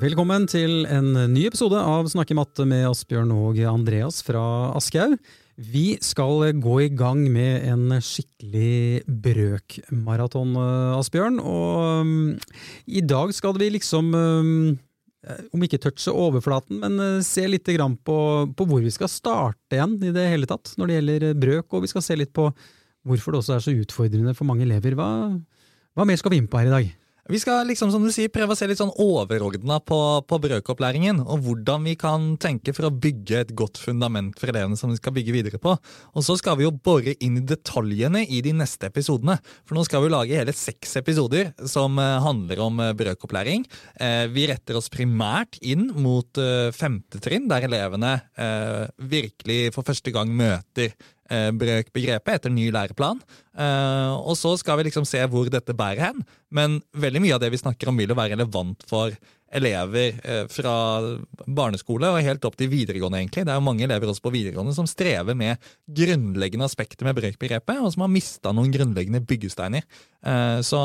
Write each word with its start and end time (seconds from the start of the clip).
Velkommen 0.00 0.46
til 0.48 0.86
en 0.88 1.10
ny 1.28 1.42
episode 1.44 1.76
av 1.76 2.06
Snakke 2.08 2.32
matte 2.32 2.64
med 2.64 2.86
Asbjørn 2.88 3.34
og 3.34 3.58
Andreas 3.68 4.22
fra 4.24 4.40
Aschehoug. 4.78 5.18
Vi 5.60 5.98
skal 6.00 6.54
gå 6.56 6.76
i 6.86 6.88
gang 6.96 7.20
med 7.28 7.66
en 7.68 7.98
skikkelig 8.00 9.02
brøkmaraton, 9.04 10.54
Asbjørn. 10.96 11.36
Og 11.44 12.00
um, 12.00 12.14
i 12.88 13.02
dag 13.04 13.34
skal 13.36 13.58
vi 13.60 13.68
liksom 13.74 14.08
um, 14.16 14.78
om 15.52 15.66
ikke 15.68 15.82
touche 15.84 16.14
overflaten, 16.16 16.80
men 16.80 16.96
uh, 16.96 17.20
se 17.26 17.44
litt 17.50 17.68
på, 17.68 18.16
på, 18.56 18.68
hvor 18.70 18.80
vi 18.80 18.94
skal 18.94 19.12
starte 19.12 19.76
igjen 19.76 19.98
i 20.00 20.14
det 20.16 20.30
hele 20.32 20.48
tatt 20.48 20.72
når 20.80 20.88
det 20.88 20.96
gjelder 20.96 21.28
brøk. 21.44 21.68
Og 21.76 21.84
vi 21.84 21.92
skal 21.92 22.06
se 22.06 22.16
litt 22.16 22.32
på 22.32 22.48
hvorfor 23.04 23.36
det 23.36 23.44
også 23.44 23.58
er 23.58 23.68
så 23.68 23.76
utfordrende 23.76 24.32
for 24.38 24.48
mange 24.48 24.64
elever. 24.64 24.96
Hva, 24.96 25.10
hva 25.92 26.08
mer 26.08 26.16
skal 26.16 26.32
vi 26.32 26.40
inn 26.40 26.48
på 26.48 26.62
her 26.62 26.72
i 26.72 26.76
dag? 26.78 26.90
Vi 27.30 27.38
skal 27.38 27.68
liksom, 27.68 27.92
som 27.94 28.02
du 28.02 28.10
sier, 28.10 28.30
prøve 28.32 28.56
å 28.56 28.58
se 28.58 28.66
litt 28.66 28.80
sånn 28.80 28.90
overordna 28.98 29.76
på, 29.86 29.98
på 30.26 30.38
brøkopplæringen, 30.42 31.20
og 31.22 31.44
hvordan 31.44 31.84
vi 31.86 31.92
kan 31.98 32.24
tenke 32.42 32.74
for 32.74 32.88
å 32.88 32.90
bygge 32.90 33.44
et 33.44 33.52
godt 33.54 33.78
fundament 33.78 34.34
for 34.40 34.50
elevene 34.50 34.74
som 34.78 34.90
vi 34.90 34.98
skal 34.98 35.14
bygge 35.14 35.34
videre 35.36 35.60
på. 35.62 35.76
Og 36.10 36.26
så 36.26 36.34
skal 36.40 36.58
vi 36.58 36.66
jo 36.66 36.72
bore 36.74 37.14
inn 37.22 37.38
i 37.38 37.44
detaljene 37.46 38.24
i 38.26 38.40
de 38.42 38.54
neste 38.58 38.90
episodene. 38.90 39.38
For 39.62 39.78
nå 39.78 39.84
skal 39.86 40.02
vi 40.02 40.10
lage 40.10 40.40
hele 40.40 40.56
seks 40.56 40.96
episoder 40.98 41.52
som 41.70 42.02
uh, 42.02 42.18
handler 42.24 42.64
om 42.66 42.82
uh, 42.82 42.90
brøkopplæring. 42.98 43.68
Uh, 43.94 44.26
vi 44.34 44.48
retter 44.50 44.80
oss 44.80 44.90
primært 44.90 45.60
inn 45.62 45.86
mot 46.02 46.42
femte 46.74 47.22
trinn, 47.22 47.46
der 47.50 47.64
elevene 47.66 48.12
virkelig 49.10 49.72
for 49.74 49.86
første 49.86 50.12
gang 50.14 50.30
møter 50.34 50.90
Eh, 50.90 51.19
brøk 51.56 51.92
begrepet 51.94 52.40
etter 52.40 52.52
ny 52.52 52.68
læreplan. 52.74 53.20
Eh, 53.54 54.12
og 54.18 54.36
så 54.38 54.54
skal 54.60 54.78
vi 54.78 54.88
liksom 54.88 55.06
se 55.08 55.20
hvor 55.30 55.50
dette 55.52 55.76
bærer 55.76 56.10
hen. 56.10 56.24
Men 56.50 56.80
veldig 56.96 57.22
mye 57.24 57.36
av 57.36 57.42
det 57.42 57.52
vi 57.54 57.60
snakker 57.60 57.90
om, 57.90 57.98
vil 58.00 58.12
jo 58.12 58.18
være 58.18 58.34
relevant 58.36 58.86
for 58.90 59.14
elever 59.50 60.20
eh, 60.22 60.44
fra 60.52 60.74
barneskole 61.46 62.10
og 62.10 62.22
helt 62.22 62.44
opp 62.46 62.58
til 62.58 62.70
videregående. 62.70 63.18
egentlig. 63.22 63.44
Det 63.46 63.54
er 63.54 63.58
jo 63.58 63.66
mange 63.66 63.86
elever 63.86 64.12
også 64.12 64.24
på 64.26 64.34
videregående 64.34 64.74
som 64.76 64.88
strever 64.90 65.36
med 65.38 65.58
grunnleggende 65.86 66.68
aspekter 66.68 67.08
med 67.08 67.18
brøkbegrepet, 67.18 67.80
og 67.80 67.92
som 67.94 68.06
har 68.06 68.12
mista 68.12 68.54
noen 68.54 68.70
grunnleggende 68.74 69.22
byggesteiner. 69.26 69.86
Så 70.66 70.80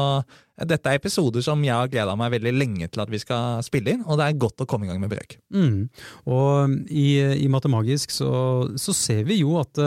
dette 0.56 0.90
er 0.90 0.98
episoder 0.98 1.44
som 1.44 1.60
jeg 1.66 1.76
har 1.76 1.90
gleda 1.92 2.14
meg 2.16 2.32
veldig 2.38 2.54
lenge 2.56 2.88
til 2.88 3.04
at 3.04 3.12
vi 3.12 3.20
skal 3.20 3.60
spille 3.68 3.92
inn, 3.96 4.06
og 4.08 4.18
det 4.18 4.30
er 4.30 4.38
godt 4.40 4.64
å 4.64 4.68
komme 4.70 4.88
i 4.88 4.90
gang 4.90 5.02
med 5.04 5.12
brøk. 5.12 5.36
Mm. 5.52 5.90
Og 6.32 6.78
i, 6.88 7.10
i 7.44 7.50
Matemagisk 7.52 8.16
så, 8.16 8.32
så, 8.80 8.96
ser 8.96 9.26
vi 9.28 9.42
jo 9.44 9.58
at 9.60 9.84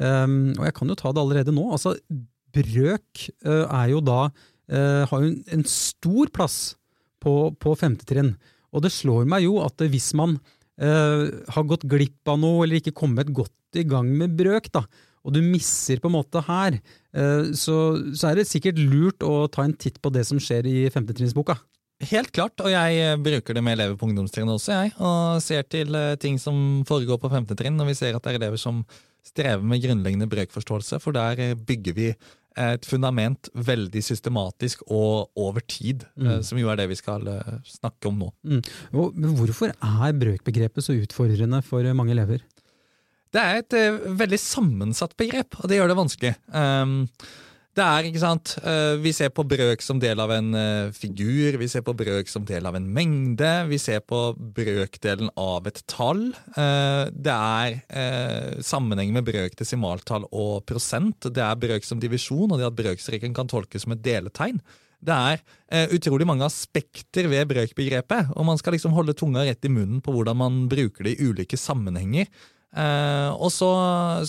Um, 0.00 0.52
og 0.56 0.64
jeg 0.68 0.76
kan 0.76 0.90
jo 0.90 0.96
ta 0.98 1.10
det 1.12 1.22
allerede 1.22 1.54
nå. 1.54 1.64
altså 1.74 1.96
Brøk 2.54 3.26
uh, 3.46 3.66
er 3.66 3.90
jo 3.92 4.00
da 4.02 4.20
uh, 4.30 5.02
har 5.10 5.24
jo 5.24 5.28
en, 5.28 5.40
en, 5.52 5.64
stor 5.66 6.30
plass 6.34 6.76
på, 7.22 7.52
på 7.60 7.74
femte 7.78 8.06
trinn. 8.08 8.34
Og 8.74 8.84
det 8.84 8.92
slår 8.94 9.28
meg 9.28 9.46
jo 9.46 9.58
at 9.64 9.82
hvis 9.90 10.12
man 10.18 10.38
eh, 10.80 11.28
har 11.54 11.68
gått 11.68 11.88
glipp 11.90 12.30
av 12.30 12.40
noe, 12.42 12.64
eller 12.64 12.80
ikke 12.80 12.96
kommet 13.02 13.32
godt 13.34 13.78
i 13.78 13.86
gang 13.86 14.10
med 14.18 14.36
brøk, 14.38 14.70
da, 14.74 14.84
og 15.20 15.34
du 15.36 15.42
misser 15.44 16.00
på 16.00 16.08
en 16.08 16.16
måte 16.16 16.40
her, 16.46 16.78
så, 17.52 17.74
så, 18.16 18.30
er 18.30 18.38
det 18.38 18.46
sikkert 18.48 18.78
lurt 18.80 19.20
å 19.26 19.50
ta 19.52 19.66
en 19.66 19.74
titt 19.76 19.98
på 20.00 20.08
det 20.14 20.22
som 20.24 20.38
skjer 20.40 20.64
i 20.64 20.74
femtetrinnsboka. 20.90 21.58
Helt 22.08 22.30
klart, 22.32 22.56
og 22.64 22.72
jeg 22.72 23.18
bruker 23.20 23.58
det 23.58 23.62
med 23.66 23.76
elever 23.76 23.98
på 24.00 24.08
ungdomstrinnet 24.08 24.54
også, 24.54 24.78
jeg. 24.78 24.94
Og 24.96 25.42
ser 25.44 25.68
til 25.68 25.98
ting 26.24 26.40
som 26.40 26.80
foregår 26.88 27.20
på 27.20 27.30
femte 27.34 27.58
trinn, 27.58 27.76
når 27.76 27.90
vi 27.90 27.98
ser 28.00 28.16
at 28.16 28.24
det 28.24 28.32
er 28.32 28.40
elever 28.40 28.62
som 28.62 28.80
strever 29.26 29.64
med 29.64 29.82
grunnleggende 29.82 30.28
brøkforståelse, 30.30 31.00
for 31.02 31.16
der 31.16 31.40
eh, 31.40 31.56
bygger 31.56 31.96
vi 31.96 32.08
et 32.58 32.86
fundament 32.88 33.50
veldig 33.54 34.02
systematisk 34.02 34.82
og 34.88 35.30
over 35.38 35.62
tid, 35.70 36.06
eh, 36.18 36.38
mm. 36.38 36.46
som 36.46 36.58
jo 36.60 36.70
er 36.72 36.80
det 36.80 36.88
vi 36.90 36.98
skal 36.98 37.28
eh, 37.30 37.52
snakke 37.68 38.10
om 38.10 38.24
nå. 38.24 38.30
Mm. 38.42 38.62
hvorfor 39.38 39.74
er 39.74 40.16
brøkbegrepet 40.18 40.86
så 40.86 40.96
utfordrende 40.98 41.62
for 41.66 41.86
mange 41.94 42.16
elever? 42.16 42.42
Det 43.30 43.38
er 43.38 43.60
et 43.60 43.76
veldig 44.18 44.40
sammensatt 44.42 45.14
begrep, 45.20 45.54
og 45.60 45.70
det 45.70 45.78
gjør 45.78 45.92
det 45.92 46.00
vanskelig. 46.00 46.32
Um, 46.50 47.04
det 47.80 47.86
er, 47.86 48.06
ikke 48.08 48.20
sant 48.22 48.54
eh, 48.60 48.98
Vi 49.00 49.12
ser 49.16 49.30
på 49.34 49.44
brøk 49.48 49.82
som 49.84 50.00
del 50.02 50.20
av 50.20 50.32
en 50.34 50.50
eh, 50.56 50.90
figur, 50.96 51.56
vi 51.60 51.68
ser 51.70 51.84
på 51.86 51.94
brøk 51.96 52.28
som 52.30 52.44
del 52.48 52.68
av 52.68 52.76
en 52.76 52.88
mengde, 52.96 53.50
vi 53.70 53.78
ser 53.80 54.02
på 54.04 54.20
brøkdelen 54.56 55.32
av 55.40 55.68
et 55.70 55.80
tall. 55.90 56.28
Eh, 56.60 57.08
det 57.14 57.34
er 57.34 58.60
sammenheng 58.64 59.14
med 59.14 59.26
brøk 59.26 59.56
desimaltall 59.58 60.26
og 60.28 60.66
prosent. 60.68 61.30
Det 61.30 61.42
er 61.44 61.58
brøk 61.60 61.86
som 61.86 62.00
divisjon, 62.02 62.50
og 62.50 62.60
det 62.60 62.68
at 62.68 62.78
brøkstreken 62.78 63.34
kan 63.36 63.50
tolkes 63.50 63.86
som 63.86 63.96
et 63.96 64.04
deletegn. 64.04 64.60
Det 65.00 65.16
er 65.16 65.90
utrolig 65.96 66.26
mange 66.28 66.44
aspekter 66.44 67.30
ved 67.32 67.48
brøkbegrepet, 67.48 68.34
og 68.36 68.44
man 68.50 68.60
skal 68.60 68.76
liksom 68.76 68.92
holde 68.92 69.16
tunga 69.16 69.46
rett 69.48 69.64
i 69.64 69.72
munnen 69.72 70.02
på 70.04 70.12
hvordan 70.12 70.36
man 70.36 70.64
bruker 70.68 71.08
det 71.08 71.16
i 71.16 71.30
ulike 71.30 71.56
sammenhenger. 71.56 72.28
Uh, 72.70 73.34
og 73.34 73.50
så, 73.50 73.68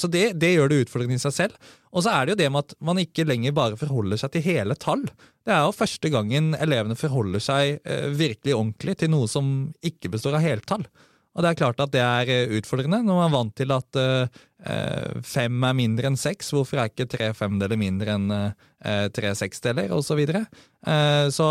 så 0.02 0.08
det, 0.10 0.32
det, 0.42 0.56
gjør 0.56 0.72
det 0.72 0.80
utfordrende 0.86 1.20
i 1.20 1.22
seg 1.22 1.36
selv. 1.36 1.70
Og 1.94 2.06
så 2.06 2.14
er 2.14 2.26
det 2.26 2.34
jo 2.34 2.40
det 2.40 2.50
med 2.54 2.66
at 2.66 2.76
man 2.82 3.02
ikke 3.02 3.28
lenger 3.28 3.54
bare 3.54 3.78
forholder 3.78 4.18
seg 4.18 4.34
til 4.34 4.46
hele 4.48 4.78
tall. 4.82 5.04
Det 5.46 5.54
er 5.54 5.62
jo 5.66 5.76
første 5.76 6.10
gangen 6.14 6.56
elevene 6.58 6.98
forholder 6.98 7.44
seg 7.44 7.78
uh, 7.86 8.10
virkelig 8.18 8.58
ordentlig 8.58 8.98
til 9.02 9.14
noe 9.14 9.30
som 9.30 9.70
ikke 9.86 10.14
består 10.16 10.40
av 10.40 10.46
heltall. 10.46 10.88
Og 11.32 11.46
det 11.46 11.52
er 11.52 11.60
klart 11.62 11.84
at 11.84 11.94
det 11.94 12.02
er 12.04 12.32
uh, 12.32 12.56
utfordrende 12.58 13.04
når 13.06 13.20
man 13.20 13.28
er 13.28 13.36
vant 13.36 13.54
til 13.62 13.76
at 13.78 14.02
fem 15.26 15.64
er 15.66 15.74
mindre 15.74 16.12
enn 16.12 16.18
seks. 16.20 16.52
Hvorfor 16.54 16.78
er 16.78 16.92
ikke 16.92 17.08
tre 17.10 17.32
femdeler 17.34 17.80
mindre 17.82 18.14
enn 18.14 18.34
tre 19.10 19.32
seksdeler, 19.34 19.90
osv. 19.90 20.06
Så, 20.06 20.18
videre. 20.20 20.44
så 21.34 21.48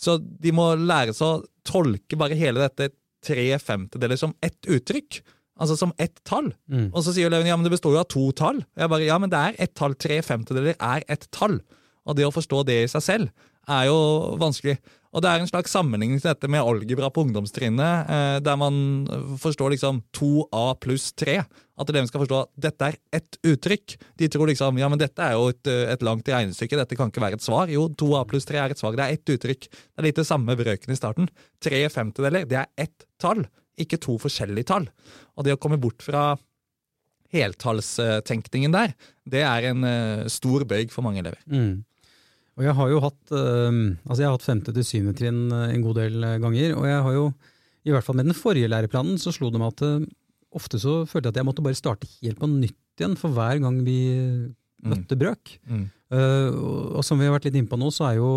Så 0.00 0.14
de 0.16 0.52
må 0.56 0.70
lære 0.80 1.12
seg 1.12 1.26
å 1.28 1.42
tolke 1.68 2.16
bare 2.16 2.38
hele 2.40 2.64
dette 2.64 2.88
tre 3.24 3.58
femtedeler 3.60 4.16
som 4.16 4.32
ett 4.40 4.64
uttrykk. 4.64 5.20
Altså 5.54 5.76
som 5.78 5.94
ett 6.02 6.18
tall. 6.26 6.50
Mm. 6.70 6.88
Og 6.90 7.00
så 7.06 7.14
sier 7.14 7.30
eleven 7.30 7.48
ja, 7.48 7.56
men 7.58 7.66
det 7.66 7.74
består 7.76 7.94
jo 7.94 8.02
av 8.02 8.10
to 8.10 8.26
tall. 8.36 8.60
Jeg 8.74 8.90
bare, 8.90 9.06
ja, 9.06 9.18
men 9.22 9.30
det 9.30 9.40
er 9.40 9.62
ett 9.66 9.74
tall. 9.78 9.94
Tre 9.94 10.18
femtedeler 10.26 10.74
er 10.74 11.06
ett 11.10 11.28
tall. 11.34 11.60
Og 12.04 12.18
det 12.18 12.26
å 12.26 12.34
forstå 12.34 12.64
det 12.68 12.82
i 12.82 12.90
seg 12.90 13.04
selv 13.04 13.50
er 13.70 13.88
jo 13.88 13.98
vanskelig. 14.40 14.76
Og 15.14 15.22
det 15.22 15.30
er 15.30 15.40
en 15.40 15.48
slags 15.48 15.72
sammenligning 15.72 16.18
til 16.18 16.32
dette 16.32 16.48
med 16.50 16.60
algebra 16.60 17.06
på 17.14 17.22
ungdomstrinnet, 17.22 18.10
eh, 18.10 18.38
der 18.42 18.56
man 18.58 19.06
forstår 19.40 19.76
liksom 19.76 20.02
2a 20.12 20.74
pluss 20.82 21.12
3. 21.14 21.38
At 21.78 21.90
eleven 21.90 22.10
skal 22.10 22.24
forstå 22.24 22.40
at 22.42 22.50
dette 22.66 22.88
er 22.90 22.98
ett 23.14 23.38
uttrykk. 23.46 23.94
De 24.18 24.28
tror 24.28 24.50
liksom 24.50 24.78
ja, 24.82 24.90
men 24.90 24.98
dette 24.98 25.22
er 25.22 25.38
jo 25.38 25.48
et, 25.54 25.70
et 25.70 26.02
langt 26.02 26.28
regnestykke, 26.28 26.80
dette 26.82 26.98
kan 26.98 27.14
ikke 27.14 27.22
være 27.22 27.38
et 27.38 27.46
svar. 27.46 27.70
Jo, 27.70 27.86
2a 27.94 28.24
pluss 28.30 28.50
3 28.50 28.58
er 28.58 28.74
et 28.74 28.82
svar, 28.82 28.98
det 28.98 29.06
er 29.06 29.16
ett 29.16 29.34
uttrykk. 29.36 29.70
Det 29.70 30.02
er 30.02 30.10
litt 30.10 30.18
det 30.18 30.26
samme 30.28 30.58
brøken 30.58 30.92
i 30.92 30.98
starten. 30.98 31.30
Tre 31.62 31.86
femtedeler, 31.94 32.50
det 32.50 32.64
er 32.64 32.88
ett 32.88 33.06
tall 33.22 33.46
ikke 33.80 34.00
to 34.02 34.16
forskjellige 34.22 34.68
tall. 34.70 34.88
Og 35.34 35.46
det 35.46 35.54
å 35.54 35.60
komme 35.60 35.80
bort 35.82 36.04
fra 36.04 36.34
heltallstenkningen 37.34 38.74
der, 38.74 38.94
det 39.26 39.42
er 39.46 39.70
en 39.72 39.86
uh, 39.86 40.30
stor 40.30 40.66
bøyg 40.70 40.92
for 40.94 41.06
mange 41.06 41.22
elever. 41.22 41.40
Mm. 41.50 41.82
Og 42.54 42.66
jeg 42.68 42.76
har 42.78 42.92
jo 42.92 43.00
hatt 43.02 43.34
uh, 43.34 43.80
altså 44.06 44.20
jeg 44.20 44.28
har 44.28 44.36
hatt 44.36 44.46
femte 44.46 44.74
til 44.76 44.86
syvende 44.86 45.16
trinn 45.18 45.48
uh, 45.50 45.66
en 45.66 45.82
god 45.84 45.98
del 46.02 46.28
ganger, 46.44 46.76
og 46.78 46.86
jeg 46.90 47.00
har 47.08 47.16
jo, 47.16 47.24
i 47.84 47.94
hvert 47.94 48.06
fall 48.06 48.20
med 48.20 48.30
den 48.30 48.38
forrige 48.38 48.70
læreplanen, 48.70 49.18
så 49.20 49.34
slo 49.34 49.50
det 49.50 49.62
meg 49.62 49.74
at 49.74 50.06
ofte 50.54 50.78
så 50.78 51.00
følte 51.10 51.26
jeg 51.26 51.34
at 51.34 51.42
jeg 51.42 51.48
måtte 51.48 51.64
bare 51.66 51.78
starte 51.78 52.10
helt 52.20 52.38
på 52.38 52.50
nytt 52.52 52.78
igjen 53.00 53.18
for 53.18 53.34
hver 53.34 53.58
gang 53.58 53.80
vi 53.82 53.98
møtte 54.84 55.16
mm. 55.16 55.18
brøk. 55.18 55.56
Mm. 55.66 55.86
og, 56.14 57.00
og 57.00 57.02
som 57.02 57.18
vi 57.18 57.26
har 57.26 57.34
vært 57.34 57.48
litt 57.48 57.56
inne 57.58 57.70
på 57.70 57.78
nå, 57.80 57.88
så 57.90 58.06
er 58.12 58.20
jo 58.20 58.30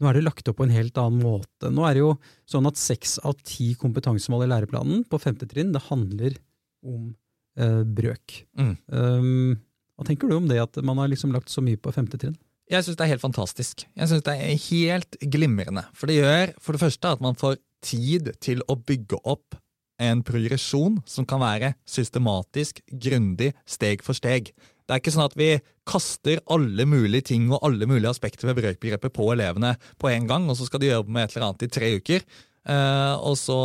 nå 0.00 0.08
er 0.08 0.16
det 0.18 0.24
lagt 0.24 0.48
opp 0.50 0.58
på 0.58 0.66
en 0.66 0.74
helt 0.74 0.96
annen 1.00 1.22
måte. 1.22 1.70
Nå 1.70 1.84
er 1.86 1.96
det 1.96 2.02
jo 2.02 2.14
sånn 2.50 2.66
at 2.70 2.80
seks 2.80 3.18
av 3.22 3.36
ti 3.46 3.72
kompetansemål 3.78 4.46
i 4.46 4.50
læreplanen 4.50 5.04
på 5.08 5.20
femte 5.22 5.46
trinn 5.50 5.74
det 5.74 5.84
handler 5.86 6.38
om 6.84 7.12
eh, 7.58 7.82
brøk. 7.86 8.40
Mm. 8.58 8.74
Um, 8.90 9.54
hva 9.94 10.08
tenker 10.08 10.30
du 10.30 10.36
om 10.38 10.48
det, 10.50 10.58
at 10.62 10.80
man 10.82 10.98
har 10.98 11.12
liksom 11.12 11.32
lagt 11.34 11.52
så 11.52 11.62
mye 11.64 11.78
på 11.80 11.94
femte 11.94 12.18
trinn? 12.20 12.34
Jeg 12.70 12.86
syns 12.86 12.96
det 12.96 13.04
er 13.04 13.12
helt 13.12 13.24
fantastisk. 13.24 13.84
Jeg 13.92 14.10
synes 14.10 14.24
det 14.24 14.34
er 14.34 14.62
helt 14.70 15.18
glimrende. 15.30 15.84
For 15.94 16.10
det 16.10 16.18
gjør 16.18 16.54
for 16.64 16.74
det 16.74 16.82
første 16.82 17.12
at 17.16 17.22
man 17.22 17.36
får 17.38 17.58
tid 17.84 18.32
til 18.42 18.64
å 18.72 18.78
bygge 18.80 19.20
opp 19.28 19.58
en 20.02 20.24
progresjon 20.26 20.98
som 21.06 21.26
kan 21.28 21.42
være 21.42 21.74
systematisk, 21.86 22.80
grundig, 22.88 23.52
steg 23.68 24.02
for 24.02 24.16
steg. 24.16 24.50
Det 24.84 24.94
er 24.94 25.00
ikke 25.00 25.14
sånn 25.14 25.26
at 25.26 25.36
vi 25.38 25.50
kaster 25.88 26.40
alle 26.52 26.84
mulige 26.88 27.30
ting 27.32 27.46
og 27.52 27.62
alle 27.64 27.88
mulige 27.88 28.10
aspekter 28.12 28.50
ved 28.50 28.58
brøkbegrepet 28.60 29.14
på 29.16 29.30
elevene 29.32 29.74
på 30.00 30.10
en 30.12 30.28
gang, 30.28 30.48
og 30.48 30.58
så 30.58 30.68
skal 30.68 30.82
de 30.82 30.92
jobbe 30.92 31.12
med 31.14 31.24
et 31.24 31.36
eller 31.36 31.48
annet 31.48 31.64
i 31.64 31.72
tre 31.72 31.90
uker. 31.96 32.24
Eh, 32.64 33.14
og 33.20 33.36
så 33.40 33.58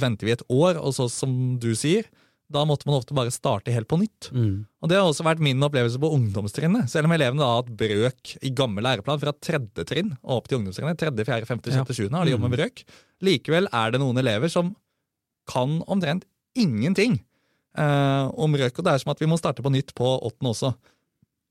venter 0.00 0.28
vi 0.28 0.36
et 0.36 0.44
år, 0.52 0.80
og 0.80 0.96
så, 0.96 1.08
som 1.12 1.56
du 1.60 1.72
sier, 1.76 2.08
da 2.52 2.62
måtte 2.68 2.86
man 2.88 2.98
ofte 2.98 3.16
bare 3.16 3.32
starte 3.32 3.72
helt 3.72 3.88
på 3.88 3.98
nytt. 4.00 4.28
Mm. 4.32 4.64
Og 4.84 4.90
Det 4.90 4.98
har 4.98 5.08
også 5.08 5.24
vært 5.26 5.42
min 5.44 5.64
opplevelse 5.64 6.00
på 6.00 6.12
ungdomstrinnet. 6.16 6.90
Selv 6.92 7.08
om 7.08 7.14
elevene 7.16 7.44
har 7.44 7.62
hatt 7.62 7.72
brøk 7.80 8.34
i 8.44 8.52
gammel 8.56 8.84
læreplan 8.84 9.20
fra 9.20 9.32
tredje 9.36 9.86
trinn 9.88 10.12
og 10.22 10.38
opp 10.38 10.50
til 10.50 10.60
ungdomstrinnet, 10.60 11.00
tredje, 11.00 11.28
fjerde, 11.28 11.48
femte, 11.48 11.72
sjette, 11.72 11.96
sjuende 11.96 12.20
har 12.20 12.28
de 12.28 12.36
jobbet 12.36 12.48
med 12.48 12.54
mm. 12.54 12.60
brøk. 12.60 12.84
Likevel 13.24 13.68
er 13.72 13.94
det 13.94 14.02
noen 14.04 14.20
elever 14.20 14.52
som 14.52 14.74
kan 15.50 15.80
omtrent 15.90 16.28
ingenting 16.56 17.18
eh, 17.78 18.24
om 18.34 18.56
røk. 18.58 18.78
Og 18.78 18.86
det 18.86 18.94
er 18.94 19.02
som 19.02 19.12
at 19.14 19.22
vi 19.22 19.28
må 19.30 19.38
starte 19.40 19.64
på 19.64 19.72
nytt 19.72 19.94
på 19.96 20.16
åttende 20.16 20.54
også. 20.54 20.74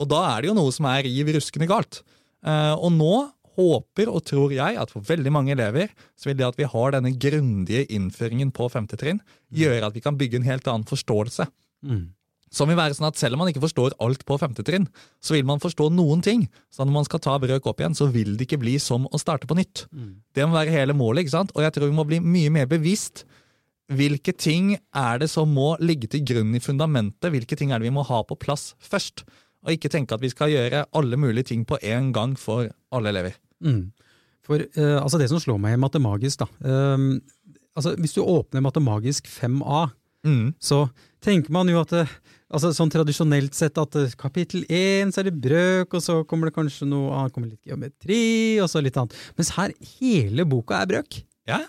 Og 0.01 0.09
da 0.09 0.23
er 0.33 0.43
det 0.43 0.51
jo 0.51 0.57
noe 0.57 0.73
som 0.75 0.89
er 0.89 1.05
riv 1.07 1.31
ruskende 1.35 1.69
galt. 1.69 2.01
Eh, 2.43 2.73
og 2.73 2.91
nå 2.95 3.13
håper 3.53 4.09
og 4.09 4.23
tror 4.25 4.53
jeg 4.55 4.79
at 4.81 4.91
for 4.91 5.05
veldig 5.05 5.31
mange 5.33 5.53
elever 5.53 5.91
så 6.17 6.29
vil 6.29 6.39
det 6.39 6.47
at 6.47 6.57
vi 6.57 6.69
har 6.69 6.95
denne 6.95 7.13
grundige 7.13 7.85
innføringen 7.93 8.49
på 8.55 8.69
femte 8.73 8.97
trinn, 8.99 9.21
gjøre 9.53 9.87
at 9.87 9.95
vi 9.95 10.01
kan 10.03 10.17
bygge 10.17 10.41
en 10.41 10.47
helt 10.47 10.67
annen 10.69 10.87
forståelse. 10.89 11.45
Mm. 11.85 12.07
Som 12.53 12.69
vil 12.69 12.77
være 12.77 12.93
sånn 12.93 13.09
at 13.09 13.17
Selv 13.17 13.35
om 13.35 13.41
man 13.41 13.49
ikke 13.49 13.63
forstår 13.63 13.95
alt 14.03 14.25
på 14.29 14.37
femte 14.41 14.65
trinn, 14.65 14.85
så 15.23 15.33
vil 15.33 15.45
man 15.49 15.61
forstå 15.61 15.89
noen 15.93 16.21
ting. 16.25 16.45
Så 16.69 16.85
når 16.85 16.97
man 16.99 17.07
skal 17.07 17.21
ta 17.23 17.37
brøk 17.41 17.65
opp 17.69 17.81
igjen, 17.81 17.97
så 17.97 18.09
vil 18.13 18.35
det 18.37 18.45
ikke 18.45 18.61
bli 18.61 18.75
som 18.81 19.07
å 19.09 19.21
starte 19.21 19.49
på 19.49 19.57
nytt. 19.57 19.87
Mm. 19.89 20.11
Det 20.37 20.45
må 20.45 20.53
være 20.53 20.75
hele 20.75 20.93
målet. 20.97 21.23
ikke 21.23 21.37
sant? 21.37 21.53
Og 21.57 21.65
jeg 21.65 21.73
tror 21.73 21.89
vi 21.89 21.97
må 21.97 22.05
bli 22.05 22.21
mye 22.21 22.53
mer 22.53 22.69
bevisst. 22.69 23.25
Hvilke 23.91 24.31
ting 24.38 24.77
er 24.95 25.19
det 25.19 25.27
som 25.30 25.50
må 25.51 25.74
ligge 25.83 26.07
til 26.07 26.24
grunn 26.24 26.53
i 26.56 26.62
fundamentet? 26.63 27.31
Hvilke 27.33 27.57
ting 27.59 27.71
er 27.74 27.80
det 27.81 27.89
vi 27.89 27.95
må 27.95 28.06
ha 28.07 28.21
på 28.24 28.38
plass 28.39 28.74
først? 28.80 29.25
Og 29.63 29.75
ikke 29.75 29.91
tenke 29.91 30.15
at 30.15 30.24
vi 30.24 30.31
skal 30.31 30.51
gjøre 30.51 30.85
alle 30.95 31.19
mulige 31.19 31.51
ting 31.51 31.65
på 31.68 31.80
én 31.83 32.12
gang 32.15 32.35
for 32.39 32.69
alle 32.95 33.12
elever. 33.12 33.35
Mm. 33.63 33.91
For 34.44 34.59
eh, 34.59 34.97
altså 35.00 35.19
Det 35.19 35.30
som 35.31 35.39
slår 35.39 35.59
meg 35.59 35.75
i 35.77 35.80
matemagisk, 35.80 36.44
da 36.44 36.47
eh, 36.68 37.19
altså 37.75 37.94
Hvis 37.95 38.15
du 38.15 38.24
åpner 38.24 38.63
matemagisk 38.63 39.27
5A, 39.31 39.89
Mm. 40.24 40.53
så 40.56 40.85
tenker 41.19 41.51
man 41.51 41.68
jo 41.68 41.81
at 41.81 41.89
det, 41.91 42.03
altså 42.47 42.69
sånn 42.71 42.91
tradisjonelt 42.94 43.51
sett 43.57 43.75
at 43.75 43.95
eh, 44.00 44.13
kapittel 44.15 44.63
1 44.71 45.12
så 45.12 45.19
er 45.19 45.27
det 45.27 45.41
brøk, 45.44 45.97
og 45.97 46.03
så 46.06 46.15
kommer 46.24 46.47
det 46.47 46.56
kanskje 46.56 46.88
noe 46.88 47.12
annet, 47.12 47.33
kommer 47.35 47.50
litt 47.51 47.68
geometri, 47.68 48.56
og 48.63 48.69
så 48.71 48.80
litt 48.80 48.95
annet. 48.95 49.12
Mens 49.35 49.51
her 49.57 49.74
hele 50.00 50.45
boka 50.47 50.80
er 50.80 50.88
brøk. 50.94 51.18
Ja, 51.50 51.59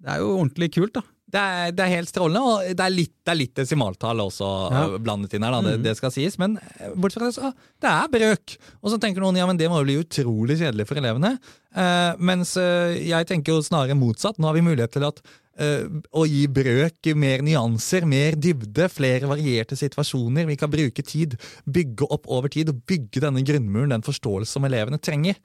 Det 0.00 0.06
er 0.14 0.22
jo 0.22 0.36
ordentlig 0.38 0.70
kult, 0.76 0.94
da. 0.94 1.02
Det 1.30 1.40
er, 1.40 1.72
det 1.76 1.84
er 1.84 1.92
helt 1.94 2.10
strålende, 2.10 2.40
og 2.42 2.76
det 2.76 2.84
er 2.84 2.90
litt, 2.94 3.12
det 3.24 3.30
er 3.32 3.38
litt 3.38 3.54
desimaltall 3.60 4.18
også 4.24 4.48
Ja. 4.72 4.80
øh, 4.88 4.96
blandet 5.02 5.34
inn 5.38 5.44
her, 5.46 5.52
da, 5.54 5.60
det, 5.62 5.74
Mhm. 5.78 5.82
det 5.84 5.96
skal 5.96 6.10
sies. 6.10 6.38
Men 6.38 6.56
eh, 6.58 6.90
bortsett 6.96 7.22
fra 7.22 7.28
det, 7.30 7.36
så 7.36 7.52
det 7.80 7.90
er 7.90 8.08
brøk. 8.14 8.56
Og 8.82 8.90
så 8.90 8.98
tenker 9.00 9.20
noen 9.22 9.36
ja, 9.38 9.46
men 9.46 9.56
det 9.60 9.68
må 9.70 9.78
jo 9.78 9.86
bli 9.86 9.98
utrolig 10.02 10.58
kjedelig 10.58 10.86
for 10.90 10.98
elevene. 10.98 11.38
Uh, 11.70 12.16
mens 12.18 12.56
uh, 12.58 12.90
jeg 12.98 13.26
tenker 13.30 13.54
jo 13.54 13.62
snarere 13.62 13.94
motsatt. 13.94 14.38
Nå 14.42 14.48
har 14.50 14.54
vi 14.58 14.64
mulighet 14.66 14.90
til 14.96 15.04
at 15.06 15.20
uh, 15.60 15.86
å 16.18 16.26
gi 16.26 16.48
brøk 16.50 17.12
mer 17.14 17.44
nyanser, 17.46 18.06
mer 18.10 18.34
dybde, 18.34 18.88
flere 18.90 19.28
varierte 19.30 19.78
situasjoner. 19.78 20.46
Vi 20.50 20.56
kan 20.58 20.70
bruke 20.72 21.04
tid, 21.06 21.36
bygge 21.70 22.10
opp 22.10 22.26
over 22.26 22.48
tid 22.50 22.68
og 22.74 22.82
bygge 22.90 23.22
denne 23.22 23.44
grunnmuren, 23.46 23.94
den 23.94 24.02
forståelse 24.02 24.50
som 24.50 24.66
elevene 24.66 24.98
trenger. 24.98 25.38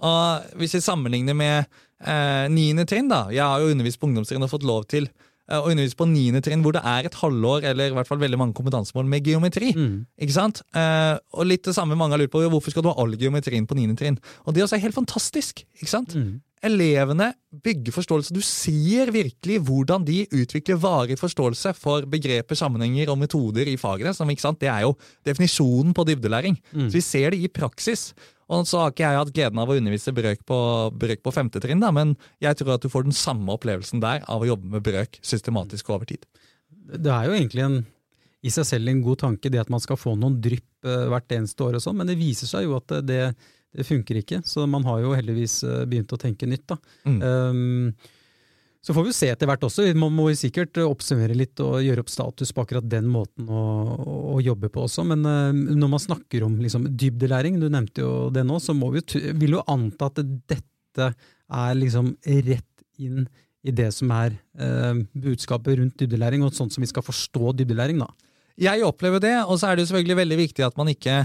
Og 0.00 0.52
Hvis 0.56 0.74
vi 0.76 0.80
sammenligner 0.80 1.36
med 1.36 1.66
eh, 2.00 2.46
niende 2.48 2.86
trinn, 2.88 3.08
da. 3.10 3.26
Jeg 3.28 3.44
har 3.44 3.60
jo 3.60 3.68
undervist 3.74 4.00
på 4.00 4.08
ungdomstrinn 4.08 4.42
og 4.42 4.48
fått 4.48 4.64
lov 4.64 4.86
til 4.88 5.08
eh, 5.50 5.58
å 5.58 5.70
undervise 5.70 5.98
på 5.98 6.08
niende 6.08 6.42
trinn, 6.44 6.62
hvor 6.64 6.76
det 6.76 6.84
er 6.86 7.08
et 7.08 7.18
halvår 7.20 7.66
eller 7.72 7.90
i 7.90 7.96
hvert 7.96 8.08
fall 8.08 8.22
veldig 8.22 8.40
mange 8.40 8.56
kompetansemål 8.58 9.08
med 9.10 9.26
geometri. 9.26 9.72
Mm. 9.76 9.96
Ikke 10.22 10.36
sant? 10.36 10.62
Eh, 10.76 11.16
og 11.34 11.50
litt 11.50 11.66
det 11.66 11.76
samme 11.76 11.98
mange 11.98 12.16
har 12.16 12.22
lurt 12.22 12.32
på, 12.32 12.44
hvorfor 12.52 12.74
skal 12.74 12.86
du 12.86 12.92
ha 12.92 12.98
all 13.02 13.18
geometrien 13.18 13.66
på 13.68 13.78
niende 13.78 13.98
trinn? 13.98 14.20
Og 14.46 14.54
det 14.54 14.64
også 14.64 14.78
er 14.78 14.86
helt 14.86 14.96
fantastisk. 14.96 15.64
ikke 15.80 15.92
sant? 15.92 16.16
Mm. 16.16 16.38
Elevene 16.60 17.30
bygger 17.64 17.94
forståelse. 17.94 18.34
Du 18.36 18.42
ser 18.44 19.08
virkelig 19.14 19.62
hvordan 19.64 20.04
de 20.04 20.26
utvikler 20.28 20.76
varig 20.80 21.16
forståelse 21.16 21.72
for 21.78 22.04
begreper, 22.10 22.58
sammenhenger 22.58 23.08
og 23.08 23.16
metoder 23.22 23.68
i 23.70 23.78
fagene. 23.80 24.12
Som, 24.16 24.28
ikke 24.28 24.44
sant? 24.44 24.60
Det 24.60 24.68
er 24.68 24.84
jo 24.84 24.92
definisjonen 25.26 25.96
på 25.96 26.04
dybdelæring. 26.10 26.58
Mm. 26.74 26.90
Så 26.90 26.98
vi 26.98 27.06
ser 27.06 27.32
det 27.32 27.40
i 27.40 27.48
praksis. 27.48 28.10
Og 28.50 28.66
så 28.66 28.80
har 28.82 28.90
ikke 28.92 29.06
jeg 29.06 29.20
hatt 29.20 29.32
gleden 29.34 29.60
av 29.62 29.70
å 29.70 29.76
undervise 29.78 30.14
brøk 30.14 30.42
på, 30.48 30.58
brøk 30.98 31.22
på 31.22 31.32
femte 31.34 31.62
trinn, 31.62 31.82
da, 31.82 31.92
men 31.94 32.16
jeg 32.42 32.58
tror 32.58 32.74
at 32.74 32.84
du 32.84 32.90
får 32.90 33.06
den 33.06 33.16
samme 33.16 33.54
opplevelsen 33.54 34.02
der 34.02 34.24
av 34.26 34.42
å 34.42 34.48
jobbe 34.48 34.72
med 34.74 34.84
brøk 34.86 35.20
systematisk 35.22 35.92
over 35.94 36.08
tid. 36.10 36.26
Det 36.90 37.12
er 37.14 37.28
jo 37.28 37.36
egentlig 37.36 37.62
en, 37.66 37.78
i 38.42 38.50
seg 38.50 38.66
selv 38.66 38.90
en 38.90 39.04
god 39.06 39.22
tanke 39.22 39.52
det 39.52 39.62
at 39.62 39.70
man 39.70 39.82
skal 39.82 40.00
få 40.00 40.16
noen 40.18 40.40
drypp 40.42 40.88
eh, 40.88 41.06
hvert 41.12 41.36
eneste 41.36 41.66
år, 41.66 41.78
og 41.78 41.84
sånn, 41.84 42.00
men 42.00 42.10
det 42.10 42.18
viser 42.18 42.50
seg 42.50 42.66
jo 42.66 42.74
at 42.80 42.96
det, 43.06 43.22
det 43.76 43.86
funker 43.86 44.18
ikke. 44.18 44.40
Så 44.46 44.66
man 44.70 44.86
har 44.88 45.04
jo 45.04 45.14
heldigvis 45.14 45.60
eh, 45.68 45.84
begynt 45.90 46.16
å 46.16 46.18
tenke 46.20 46.48
nytt. 46.50 46.66
da. 46.72 46.80
Mm. 47.06 47.20
Um, 47.22 48.16
så 48.80 48.94
får 48.96 49.04
vi 49.04 49.12
se 49.12 49.28
etter 49.28 49.48
hvert 49.48 49.64
også. 49.66 49.84
Man 49.98 50.14
må 50.16 50.30
sikkert 50.38 50.78
oppsummere 50.80 51.36
litt 51.36 51.60
og 51.60 51.82
gjøre 51.84 52.00
opp 52.00 52.12
status 52.12 52.52
på 52.56 52.64
akkurat 52.64 52.86
den 52.88 53.10
måten 53.12 53.50
å, 53.52 53.64
å 54.36 54.40
jobbe 54.40 54.70
på 54.72 54.86
også. 54.86 55.04
Men 55.10 55.26
eh, 55.28 55.76
når 55.76 55.92
man 55.92 56.02
snakker 56.02 56.46
om 56.46 56.56
liksom, 56.62 56.88
dybdelæring, 57.00 57.60
du 57.60 57.68
nevnte 57.68 58.06
jo 58.06 58.14
det 58.32 58.46
nå, 58.48 58.56
så 58.62 58.72
vi 58.72 59.04
vil 59.42 59.58
jo 59.58 59.66
anta 59.68 60.08
at 60.08 60.22
dette 60.24 61.10
er 61.10 61.76
liksom 61.76 62.14
rett 62.24 62.66
inn 63.00 63.28
i 63.60 63.74
det 63.76 63.90
som 63.92 64.12
er 64.16 64.32
eh, 64.56 65.04
budskapet 65.12 65.76
rundt 65.82 66.00
dybdelæring, 66.00 66.44
og 66.46 66.56
sånn 66.56 66.72
som 66.72 66.80
vi 66.80 66.88
skal 66.88 67.04
forstå 67.04 67.52
dybdelæring. 67.60 68.00
da. 68.00 68.08
Jeg 68.60 68.84
opplever 68.84 69.20
det, 69.20 69.36
og 69.44 69.60
så 69.60 69.68
er 69.68 69.76
det 69.76 69.84
jo 69.84 69.92
selvfølgelig 69.92 70.20
veldig 70.22 70.40
viktig 70.40 70.64
at 70.64 70.80
man 70.80 70.88
ikke 70.92 71.22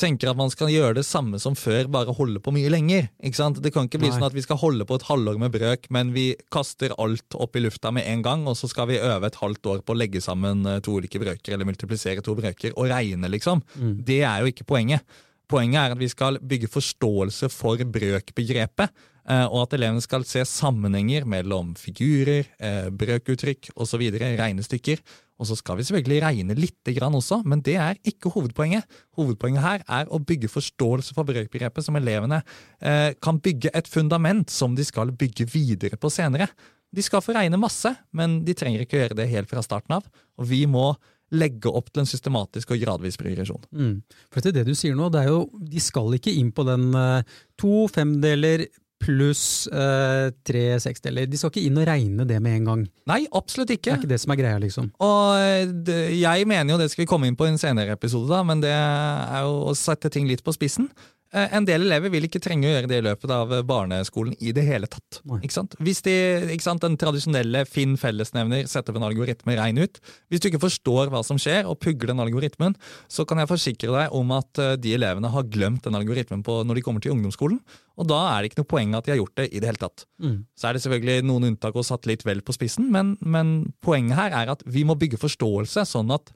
tenker 0.00 0.30
at 0.30 0.38
man 0.38 0.50
skal 0.52 0.70
gjøre 0.72 0.96
det 0.98 1.04
samme 1.06 1.38
som 1.42 1.56
før, 1.58 1.88
bare 1.92 2.14
holde 2.16 2.40
på 2.42 2.52
mye 2.54 2.70
lenger. 2.72 3.08
Ikke 3.24 3.38
sant? 3.38 3.60
Det 3.62 3.72
kan 3.74 3.88
ikke 3.88 4.00
bli 4.02 4.10
Nei. 4.10 4.16
sånn 4.16 4.26
at 4.26 4.36
vi 4.36 4.44
skal 4.44 4.58
holde 4.60 4.86
på 4.88 4.98
et 4.98 5.06
halvår 5.08 5.38
med 5.42 5.54
brøk, 5.54 5.88
men 5.94 6.12
vi 6.16 6.26
kaster 6.54 6.94
alt 7.00 7.38
opp 7.38 7.58
i 7.58 7.62
lufta 7.64 7.92
med 7.94 8.08
en 8.10 8.24
gang, 8.26 8.46
og 8.50 8.58
så 8.58 8.70
skal 8.70 8.90
vi 8.90 9.00
øve 9.00 9.30
et 9.30 9.38
halvt 9.40 9.70
år 9.74 9.84
på 9.84 9.94
å 9.94 10.00
legge 10.00 10.22
sammen 10.24 10.66
eh, 10.68 10.80
to 10.84 10.98
ulike 10.98 11.22
brøker, 11.22 11.54
eller 11.54 11.68
multiplisere 11.68 12.24
to 12.24 12.36
brøker, 12.38 12.74
og 12.74 12.90
regne, 12.90 13.30
liksom. 13.32 13.62
Mm. 13.78 13.96
Det 14.06 14.20
er 14.26 14.42
jo 14.42 14.52
ikke 14.52 14.68
poenget. 14.74 15.06
Poenget 15.50 15.80
er 15.82 15.94
at 15.94 16.00
vi 16.00 16.08
skal 16.10 16.40
bygge 16.40 16.70
forståelse 16.72 17.50
for 17.52 17.82
brøkbegrepet, 17.96 19.04
eh, 19.28 19.44
og 19.46 19.66
at 19.66 19.76
elevene 19.78 20.04
skal 20.04 20.26
se 20.28 20.42
sammenhenger 20.48 21.28
mellom 21.28 21.74
figurer, 21.78 22.48
eh, 22.58 22.88
brøkuttrykk 22.90 23.74
osv., 23.76 24.08
regnestykker. 24.18 25.04
Og 25.40 25.48
så 25.48 25.56
skal 25.58 25.78
vi 25.78 25.86
selvfølgelig 25.86 26.20
regne 26.22 26.56
lite 26.58 26.94
grann 26.94 27.16
også, 27.18 27.40
men 27.48 27.62
det 27.66 27.74
er 27.80 27.98
ikke 28.06 28.30
hovedpoenget. 28.34 28.86
Hovedpoenget 29.18 29.64
her 29.64 29.86
er 30.00 30.12
å 30.12 30.20
bygge 30.22 30.50
forståelse 30.52 31.16
for 31.16 31.26
brøkbegrepet, 31.26 31.86
som 31.86 31.98
elevene 31.98 32.40
eh, 32.80 33.16
kan 33.22 33.40
bygge 33.42 33.72
et 33.74 33.90
fundament 33.90 34.52
som 34.52 34.76
de 34.78 34.86
skal 34.86 35.10
bygge 35.10 35.48
videre 35.50 35.98
på 35.98 36.12
senere. 36.12 36.48
De 36.94 37.02
skal 37.02 37.24
få 37.24 37.34
regne 37.34 37.58
masse, 37.58 37.90
men 38.14 38.42
de 38.46 38.54
trenger 38.54 38.84
ikke 38.84 39.00
gjøre 39.00 39.18
det 39.18 39.30
helt 39.32 39.50
fra 39.50 39.64
starten 39.66 39.96
av. 39.98 40.06
Og 40.38 40.46
vi 40.52 40.62
må 40.70 40.92
legge 41.34 41.70
opp 41.72 41.88
til 41.90 42.04
en 42.04 42.08
systematisk 42.08 42.70
og 42.74 42.82
gradvis 42.84 43.18
progresjon. 43.18 43.64
Mm. 43.74 43.94
For 44.30 44.44
det, 44.44 44.54
det 44.54 44.66
du 44.68 44.74
sier 44.78 44.94
nå, 44.94 45.08
det 45.10 45.24
er 45.24 45.32
jo, 45.32 45.48
de 45.58 45.82
skal 45.82 46.14
ikke 46.14 46.34
inn 46.34 46.52
på 46.54 46.66
den 46.68 46.92
eh, 46.98 47.36
to 47.60 47.88
femdeler 47.90 48.68
pluss 49.04 49.44
eh, 49.68 50.30
tre 50.48 50.64
seksdeler. 50.82 51.28
De 51.30 51.38
skal 51.40 51.52
ikke 51.52 51.64
inn 51.68 51.78
og 51.80 51.86
regne 51.88 52.26
det 52.28 52.40
med 52.42 52.58
en 52.62 52.68
gang. 52.70 52.84
Nei, 53.10 53.20
absolutt 53.36 53.68
Det 53.70 53.78
ikke. 53.78 53.92
er 53.94 54.00
ikke 54.02 54.10
det 54.14 54.20
som 54.24 54.32
er 54.34 54.40
greia, 54.40 54.58
liksom. 54.62 54.90
Og 55.04 55.38
eh, 55.38 55.66
det, 55.86 55.98
jeg 56.18 56.48
mener 56.50 56.74
jo 56.74 56.80
det 56.80 56.90
skal 56.92 57.04
vi 57.04 57.10
komme 57.10 57.28
inn 57.30 57.36
på 57.38 57.46
i 57.48 57.52
en 57.52 57.60
senere 57.60 57.94
episode, 57.94 58.28
da, 58.32 58.42
men 58.46 58.64
det 58.64 58.72
er 58.74 59.44
jo 59.44 59.58
å 59.70 59.76
sette 59.78 60.10
ting 60.12 60.26
litt 60.30 60.42
på 60.44 60.54
spissen. 60.56 60.88
Eh, 61.34 61.48
En 61.56 61.66
del 61.66 61.82
elever 61.86 62.12
vil 62.14 62.28
ikke 62.28 62.40
trenge 62.42 62.68
å 62.68 62.72
gjøre 62.72 62.90
det 62.90 63.00
i 63.00 63.04
løpet 63.08 63.32
av 63.34 63.52
barneskolen 63.66 64.36
i 64.38 64.52
det 64.54 64.64
hele 64.68 64.86
tatt. 64.90 65.20
Ikke 65.42 65.56
sant? 65.56 65.74
Hvis 65.82 66.02
de, 66.06 66.14
ikke 66.54 66.66
sant, 66.66 66.82
Den 66.84 66.98
tradisjonelle 67.00 67.64
finn 67.66 67.96
fellesnevner, 67.98 68.68
sett 68.70 68.88
opp 68.90 68.98
en 69.00 69.06
algoritme, 69.08 69.56
regn 69.58 69.80
ut. 69.82 69.98
Hvis 70.30 70.42
du 70.42 70.48
ikke 70.50 70.62
forstår 70.62 71.10
hva 71.12 71.24
som 71.26 71.40
skjer, 71.40 71.66
og 71.66 71.80
pugger 71.82 72.12
den 72.12 72.22
algoritmen, 72.22 72.76
så 73.08 73.26
kan 73.26 73.40
jeg 73.42 73.50
forsikre 73.50 73.90
deg 73.94 74.14
om 74.14 74.30
at 74.36 74.62
eh, 74.62 74.76
de 74.78 74.94
elevene 74.94 75.32
har 75.34 75.48
glemt 75.50 75.84
den 75.86 75.98
algoritmen 75.98 76.44
på, 76.46 76.62
når 76.62 76.78
de 76.78 76.86
kommer 76.86 77.04
til 77.04 77.14
ungdomsskolen. 77.16 77.58
Og 77.98 78.08
da 78.10 78.20
er 78.34 78.42
det 78.42 78.52
ikke 78.52 78.62
noe 78.62 78.72
poeng 78.74 78.94
at 78.94 79.06
de 79.06 79.14
har 79.14 79.20
gjort 79.22 79.36
det 79.38 79.48
i 79.50 79.60
det 79.62 79.70
hele 79.70 79.82
tatt. 79.82 80.06
Mm. 80.22 80.38
Så 80.58 80.68
er 80.68 80.74
det 80.74 80.82
selvfølgelig 80.84 81.26
noen 81.26 81.50
unntak 81.50 81.76
og 81.78 81.86
satt 81.86 82.06
litt 82.10 82.24
vel 82.26 82.42
på 82.42 82.54
spissen, 82.54 82.90
men, 82.94 83.16
men 83.22 83.72
poenget 83.82 84.18
her 84.18 84.34
er 84.42 84.54
at 84.54 84.62
vi 84.66 84.84
må 84.86 84.98
bygge 84.98 85.20
forståelse, 85.22 85.86
sånn 85.88 86.10
at 86.14 86.34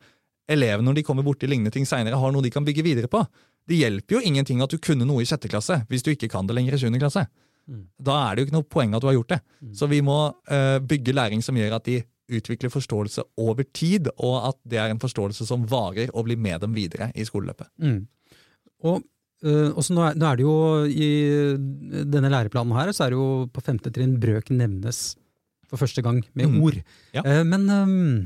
elevene 0.48 0.88
når 0.88 0.98
de 0.98 1.04
kommer 1.06 1.26
borti 1.26 1.48
lignende 1.50 1.74
ting 1.74 1.86
seinere, 1.86 2.18
har 2.18 2.32
noe 2.32 2.44
de 2.44 2.52
kan 2.54 2.66
bygge 2.66 2.86
videre 2.86 3.10
på. 3.10 3.20
Det 3.68 3.76
hjelper 3.76 4.16
jo 4.18 4.20
ingenting 4.24 4.62
at 4.64 4.72
du 4.72 4.78
kunne 4.80 5.04
noe 5.08 5.22
i 5.22 5.28
sjette 5.28 5.50
klasse 5.52 5.82
hvis 5.90 6.04
du 6.06 6.12
ikke 6.14 6.30
kan 6.32 6.48
det 6.48 6.56
lenger 6.56 6.74
i 6.76 6.80
sjuende 6.80 7.00
klasse. 7.02 7.26
Mm. 7.68 7.82
Da 8.00 8.14
er 8.24 8.34
det 8.34 8.40
jo 8.42 8.48
ikke 8.48 8.56
noe 8.56 8.68
poeng 8.72 8.94
at 8.96 9.04
du 9.04 9.10
har 9.10 9.18
gjort 9.18 9.34
det. 9.34 9.40
Mm. 9.60 9.74
Så 9.76 9.88
vi 9.90 9.98
må 10.04 10.16
uh, 10.32 10.78
bygge 10.80 11.12
læring 11.12 11.44
som 11.44 11.58
gjør 11.58 11.76
at 11.76 11.84
de 11.90 11.98
utvikler 12.28 12.72
forståelse 12.72 13.22
over 13.40 13.64
tid, 13.76 14.08
og 14.20 14.34
at 14.50 14.58
det 14.68 14.80
er 14.80 14.90
en 14.92 15.00
forståelse 15.00 15.46
som 15.48 15.62
varer 15.68 16.10
og 16.12 16.26
blir 16.28 16.36
med 16.40 16.60
dem 16.64 16.74
videre 16.76 17.10
i 17.16 17.24
skoleløpet. 17.28 17.68
Mm. 17.84 18.02
Og 18.88 19.04
Uh, 19.38 19.70
også 19.78 19.94
nå, 19.94 20.02
er, 20.02 20.16
nå 20.18 20.26
er 20.26 20.38
det 20.40 20.42
jo 20.42 20.52
i 20.90 21.08
denne 22.10 22.26
læreplanen 22.32 22.74
her, 22.74 22.88
så 22.90 23.04
er 23.04 23.12
det 23.14 23.18
jo 23.20 23.44
på 23.54 23.62
femte 23.62 23.92
trinn 23.94 24.16
brøk 24.18 24.48
nevnes 24.50 25.12
for 25.70 25.78
første 25.78 26.02
gang 26.02 26.18
med 26.34 26.48
Mm. 26.50 26.56
ord. 26.66 26.80
Ja. 27.14 27.22
Uh, 27.22 27.44
men 27.46 27.68
øhm, 27.70 28.16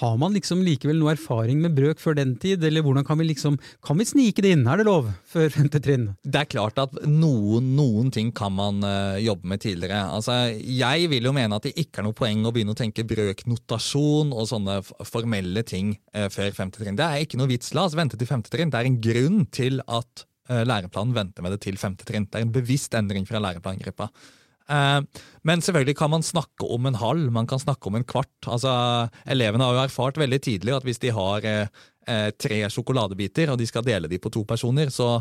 har 0.00 0.16
man 0.20 0.32
liksom 0.36 0.62
likevel 0.64 0.98
noe 1.00 1.12
erfaring 1.12 1.60
med 1.60 1.74
brøk 1.76 2.00
før 2.00 2.16
den 2.16 2.32
tid, 2.40 2.62
eller 2.64 2.84
hvordan 2.84 3.04
kan 3.06 3.18
vi 3.20 3.26
liksom, 3.28 3.58
kan 3.84 3.98
vi 4.00 4.06
snike 4.08 4.44
det 4.44 4.54
inn? 4.56 4.64
Er 4.70 4.80
det 4.80 4.86
lov 4.88 5.10
før 5.28 5.52
femte 5.52 5.80
trinn? 5.84 6.08
Det 6.24 6.40
er 6.40 6.48
klart 6.48 6.80
at 6.80 6.94
noen, 7.04 7.74
noen 7.76 8.08
ting 8.14 8.32
kan 8.36 8.54
man 8.56 8.80
eh, 8.86 9.20
jobbe 9.26 9.50
med 9.52 9.62
tidligere. 9.64 10.00
Altså, 10.16 10.38
jeg 10.56 11.10
vil 11.12 11.28
jo 11.28 11.34
mene 11.36 11.58
at 11.58 11.68
det 11.68 11.74
ikke 11.80 12.00
er 12.00 12.08
noe 12.08 12.16
poeng 12.16 12.46
å 12.48 12.54
begynne 12.54 12.72
å 12.76 12.80
tenke 12.80 13.04
brøknotasjon 13.08 14.32
og 14.32 14.48
sånne 14.48 14.80
formelle 15.04 15.64
ting 15.68 15.94
eh, 16.14 16.30
før 16.32 16.56
femte 16.56 16.80
trinn. 16.80 16.98
Det 16.98 17.06
er 17.06 17.26
ikke 17.26 17.40
noe 17.40 17.52
vits. 17.52 17.74
La 17.76 17.84
oss 17.84 17.98
vente 17.98 18.18
til 18.20 18.30
femte 18.30 18.52
trinn. 18.52 18.72
Det 18.72 18.80
er 18.80 18.88
en 18.88 19.00
grunn 19.04 19.44
til 19.52 19.82
at 19.84 20.26
eh, 20.48 20.64
læreplanen 20.64 21.16
venter 21.16 21.44
med 21.44 21.56
det 21.56 21.64
til 21.66 21.80
femte 21.80 22.08
trinn. 22.08 22.28
Det 22.30 22.40
er 22.40 22.48
en 22.48 22.56
bevisst 22.56 22.96
endring 22.96 23.28
fra 23.28 23.42
læreplangruppa. 23.42 24.08
Eh, 24.70 25.22
men 25.48 25.64
selvfølgelig 25.64 25.96
kan 25.98 26.12
man 26.12 26.24
snakke 26.26 26.68
om 26.68 26.86
en 26.86 26.98
halv, 27.00 27.30
man 27.34 27.48
kan 27.50 27.62
snakke 27.62 27.90
om 27.90 27.98
en 27.98 28.06
kvart. 28.06 28.32
Altså, 28.46 28.72
elevene 29.26 29.66
har 29.66 29.76
jo 29.76 29.84
erfart 29.86 30.20
veldig 30.20 30.40
tidlig 30.46 30.76
at 30.76 30.86
hvis 30.86 31.02
de 31.02 31.12
har 31.16 31.46
eh, 31.48 31.82
eh, 32.08 32.30
tre 32.38 32.62
sjokoladebiter 32.70 33.52
og 33.52 33.60
de 33.60 33.68
skal 33.68 33.86
dele 33.86 34.10
de 34.10 34.20
på 34.22 34.32
to 34.32 34.44
personer, 34.48 34.92
så 34.94 35.18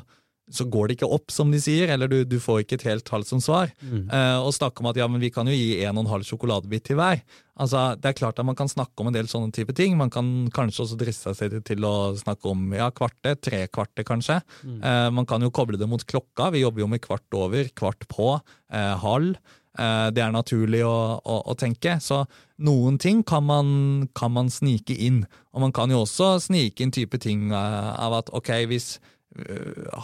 så 0.51 0.65
går 0.65 0.88
det 0.89 0.96
ikke 0.98 1.10
opp, 1.13 1.29
som 1.32 1.51
de 1.53 1.60
sier, 1.62 1.91
eller 1.94 2.10
du, 2.10 2.24
du 2.25 2.39
får 2.41 2.63
ikke 2.63 2.79
et 2.79 2.88
helt 2.89 3.06
tall 3.06 3.25
som 3.27 3.41
svar. 3.44 3.70
Mm. 3.84 4.08
Uh, 4.10 4.39
og 4.41 4.53
snakke 4.56 4.82
om 4.82 4.89
at 4.89 4.98
ja, 4.98 5.06
men 5.12 5.22
vi 5.22 5.29
kan 5.34 5.48
jo 5.50 5.53
gi 5.53 5.84
en 5.86 5.98
og 5.98 6.06
en 6.06 6.12
halv 6.15 6.25
sjokoladebit 6.25 6.88
til 6.89 6.98
hver. 6.98 7.22
Altså, 7.60 7.84
Det 8.00 8.10
er 8.10 8.18
klart 8.18 8.39
at 8.39 8.48
man 8.48 8.58
kan 8.58 8.72
snakke 8.72 9.03
om 9.03 9.10
en 9.12 9.15
del 9.18 9.27
sånne 9.29 9.53
type 9.53 9.75
ting. 9.77 9.98
Man 10.00 10.10
kan 10.10 10.50
kanskje 10.56 10.86
også 10.86 10.98
driste 10.98 11.36
seg 11.38 11.60
til- 11.68 11.86
å 11.86 12.15
snakke 12.18 12.50
om 12.50 12.74
ja, 12.74 12.89
kvarte, 12.89 13.36
tre 13.41 13.68
kvarte 13.68 14.06
kanskje. 14.08 14.39
Eh, 14.65 15.10
man 15.12 15.25
kan 15.27 15.41
jo 15.44 15.51
koble 15.51 15.77
det 15.77 15.89
mot 15.89 16.01
klokka. 16.08 16.51
Vi 16.56 16.62
jobber 16.63 16.82
jo 16.82 16.88
med 16.88 17.01
kvart 17.03 17.27
over, 17.36 17.70
kvart 17.75 18.08
på, 18.08 18.41
uh, 18.74 18.96
halv. 19.03 19.36
Det 19.79 20.20
er 20.20 20.32
naturlig 20.34 20.82
å, 20.84 21.22
å, 21.24 21.36
å 21.51 21.53
tenke. 21.56 22.00
Så 22.03 22.25
noen 22.60 22.98
ting 23.00 23.22
kan 23.24 23.46
man, 23.46 24.10
kan 24.18 24.34
man 24.34 24.50
snike 24.51 24.91
inn. 24.98 25.22
Og 25.53 25.62
man 25.62 25.72
kan 25.72 25.91
jo 25.94 26.01
også 26.03 26.34
snike 26.41 26.84
inn 26.84 26.91
type 26.91 27.20
ting 27.22 27.53
av 27.53 28.18
at 28.18 28.32
ok, 28.36 28.50
hvis 28.68 28.98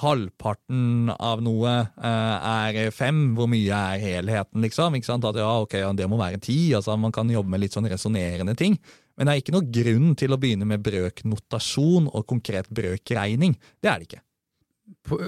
halvparten 0.03 1.10
av 1.15 1.41
noe 1.44 1.72
øh, 1.82 2.36
er 2.46 2.91
fem, 2.94 3.32
hvor 3.38 3.50
mye 3.50 3.74
er 3.74 4.01
helheten, 4.03 4.62
liksom? 4.63 4.96
Ikke 4.98 5.10
sant? 5.10 5.25
At 5.25 5.39
ja, 5.39 5.50
ok, 5.63 5.74
det 5.98 6.08
må 6.10 6.20
være 6.20 6.39
ti. 6.44 6.60
Altså, 6.77 6.96
man 7.00 7.13
kan 7.15 7.29
jobbe 7.34 7.50
med 7.51 7.63
litt 7.63 7.75
sånn 7.75 7.89
resonnerende 7.89 8.55
ting. 8.60 8.77
Men 9.17 9.27
det 9.27 9.34
er 9.34 9.41
ikke 9.41 9.55
noe 9.55 9.70
grunn 9.79 10.15
til 10.20 10.36
å 10.36 10.39
begynne 10.39 10.67
med 10.70 10.84
brøknotasjon 10.86 12.10
og 12.12 12.25
konkret 12.29 12.70
brøkregning. 12.70 13.55
Det 13.82 13.91
er 13.91 14.01
det 14.01 14.10
ikke. 14.10 14.22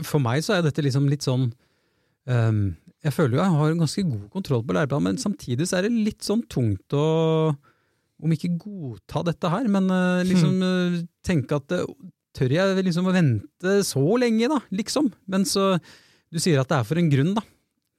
For- 0.06 0.22
meg 0.22 0.44
så 0.46 0.58
er 0.58 0.68
dette 0.68 0.84
liksom 0.86 1.08
litt 1.10 1.26
sånn 1.26 1.48
um, 2.30 2.60
Jeg 3.02 3.14
føler 3.16 3.38
jo 3.38 3.42
jeg 3.42 3.56
har 3.58 3.80
ganske 3.80 4.04
god 4.06 4.28
kontroll 4.36 4.62
på 4.68 4.76
læreplanen, 4.78 5.16
men 5.16 5.22
samtidig 5.22 5.66
så 5.66 5.80
er 5.80 5.88
det 5.88 6.06
litt 6.06 6.22
sånn 6.26 6.44
tungt 6.52 6.94
å 6.94 7.08
om 8.18 8.34
ikke 8.34 8.56
godta 8.58 9.22
dette 9.28 9.50
her, 9.54 9.68
men 9.70 9.92
eh, 9.94 10.24
liksom 10.26 10.62
eh, 10.68 10.96
tenke 11.26 11.60
at 11.60 11.74
eh, 11.78 11.84
tør 12.38 12.54
jeg 12.54 12.86
liksom 12.86 13.10
å 13.10 13.14
vente 13.16 13.78
så 13.88 14.04
lenge, 14.22 14.48
da, 14.54 14.62
liksom? 14.78 15.10
Men 15.28 15.46
så 15.50 15.76
Du 16.30 16.42
sier 16.44 16.60
at 16.60 16.68
det 16.68 16.76
er 16.82 16.84
for 16.84 17.00
en 17.00 17.08
grunn, 17.10 17.30
da. 17.38 17.42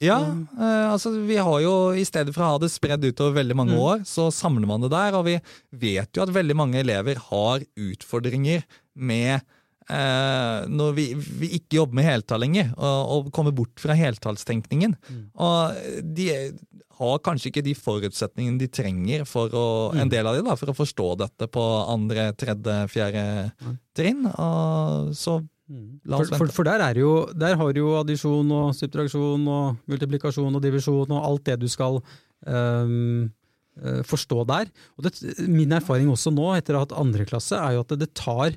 Ja, 0.04 0.18
eh, 0.20 0.86
altså 0.92 1.10
vi 1.26 1.38
har 1.40 1.60
jo 1.64 1.72
i 1.96 2.04
stedet 2.06 2.30
for 2.34 2.44
å 2.44 2.50
ha 2.52 2.58
det 2.62 2.68
spredd 2.70 3.02
utover 3.08 3.38
veldig 3.40 3.56
mange 3.56 3.72
Mm. 3.74 3.80
år, 3.82 4.02
så 4.06 4.28
samler 4.30 4.68
man 4.68 4.82
det 4.84 4.90
der, 4.92 5.16
og 5.16 5.24
vi 5.24 5.40
vet 5.72 6.12
jo 6.14 6.22
at 6.22 6.28
veldig 6.36 6.54
mange 6.54 6.78
elever 6.78 7.16
har 7.16 7.64
utfordringer 7.74 8.62
med 8.94 9.40
når 9.88 10.92
vi, 10.96 11.04
vi 11.16 11.48
ikke 11.58 11.78
jobber 11.78 11.96
med 12.00 12.04
heltall 12.04 12.42
lenger, 12.44 12.72
og, 12.76 13.12
og 13.14 13.30
kommer 13.32 13.54
bort 13.56 13.80
fra 13.80 13.96
heltallstenkningen. 13.96 14.96
Mm. 15.08 15.22
Og 15.40 16.02
de 16.16 16.26
har 16.98 17.20
kanskje 17.22 17.52
ikke 17.52 17.62
de 17.64 17.76
forutsetningene 17.78 18.58
de 18.58 18.68
trenger 18.68 19.24
for 19.28 19.48
å, 19.54 19.66
Mm. 19.94 20.00
en 20.02 20.10
del 20.12 20.26
av 20.26 20.34
de 20.36 20.42
da, 20.44 20.56
for 20.58 20.68
å 20.72 20.76
forstå 20.76 21.06
dette 21.20 21.46
på 21.54 21.62
andre, 21.88 22.32
tredje, 22.36 22.74
fjerde 22.92 23.22
trinn. 23.96 24.26
Og 24.34 25.14
så 25.16 25.38
La 26.08 26.16
For, 26.16 26.32
for, 26.40 26.48
for 26.48 26.64
der, 26.64 26.80
er 26.80 26.96
jo, 26.96 27.28
der 27.36 27.52
har 27.60 27.72
du 27.76 27.82
jo 27.82 27.90
addisjon 27.98 28.48
og 28.56 28.70
subtraksjon 28.72 29.42
og 29.52 29.76
multiplikasjon 29.92 30.54
og 30.56 30.62
divisjon 30.64 31.12
og 31.12 31.26
alt 31.28 31.44
det 31.44 31.58
du 31.60 31.66
skal 31.68 31.98
eh, 32.48 33.28
forstå 34.08 34.46
der. 34.48 34.70
Det, 35.04 35.12
min 35.44 35.74
erfaring 35.76 36.08
også 36.08 36.32
nå, 36.32 36.46
etter 36.56 36.72
å 36.72 36.80
ha 36.80 36.86
hatt 36.86 36.96
andre 36.96 37.26
klasse, 37.28 37.58
er 37.60 37.76
jo 37.76 37.84
at 37.84 37.92
det 38.00 38.08
tar, 38.16 38.56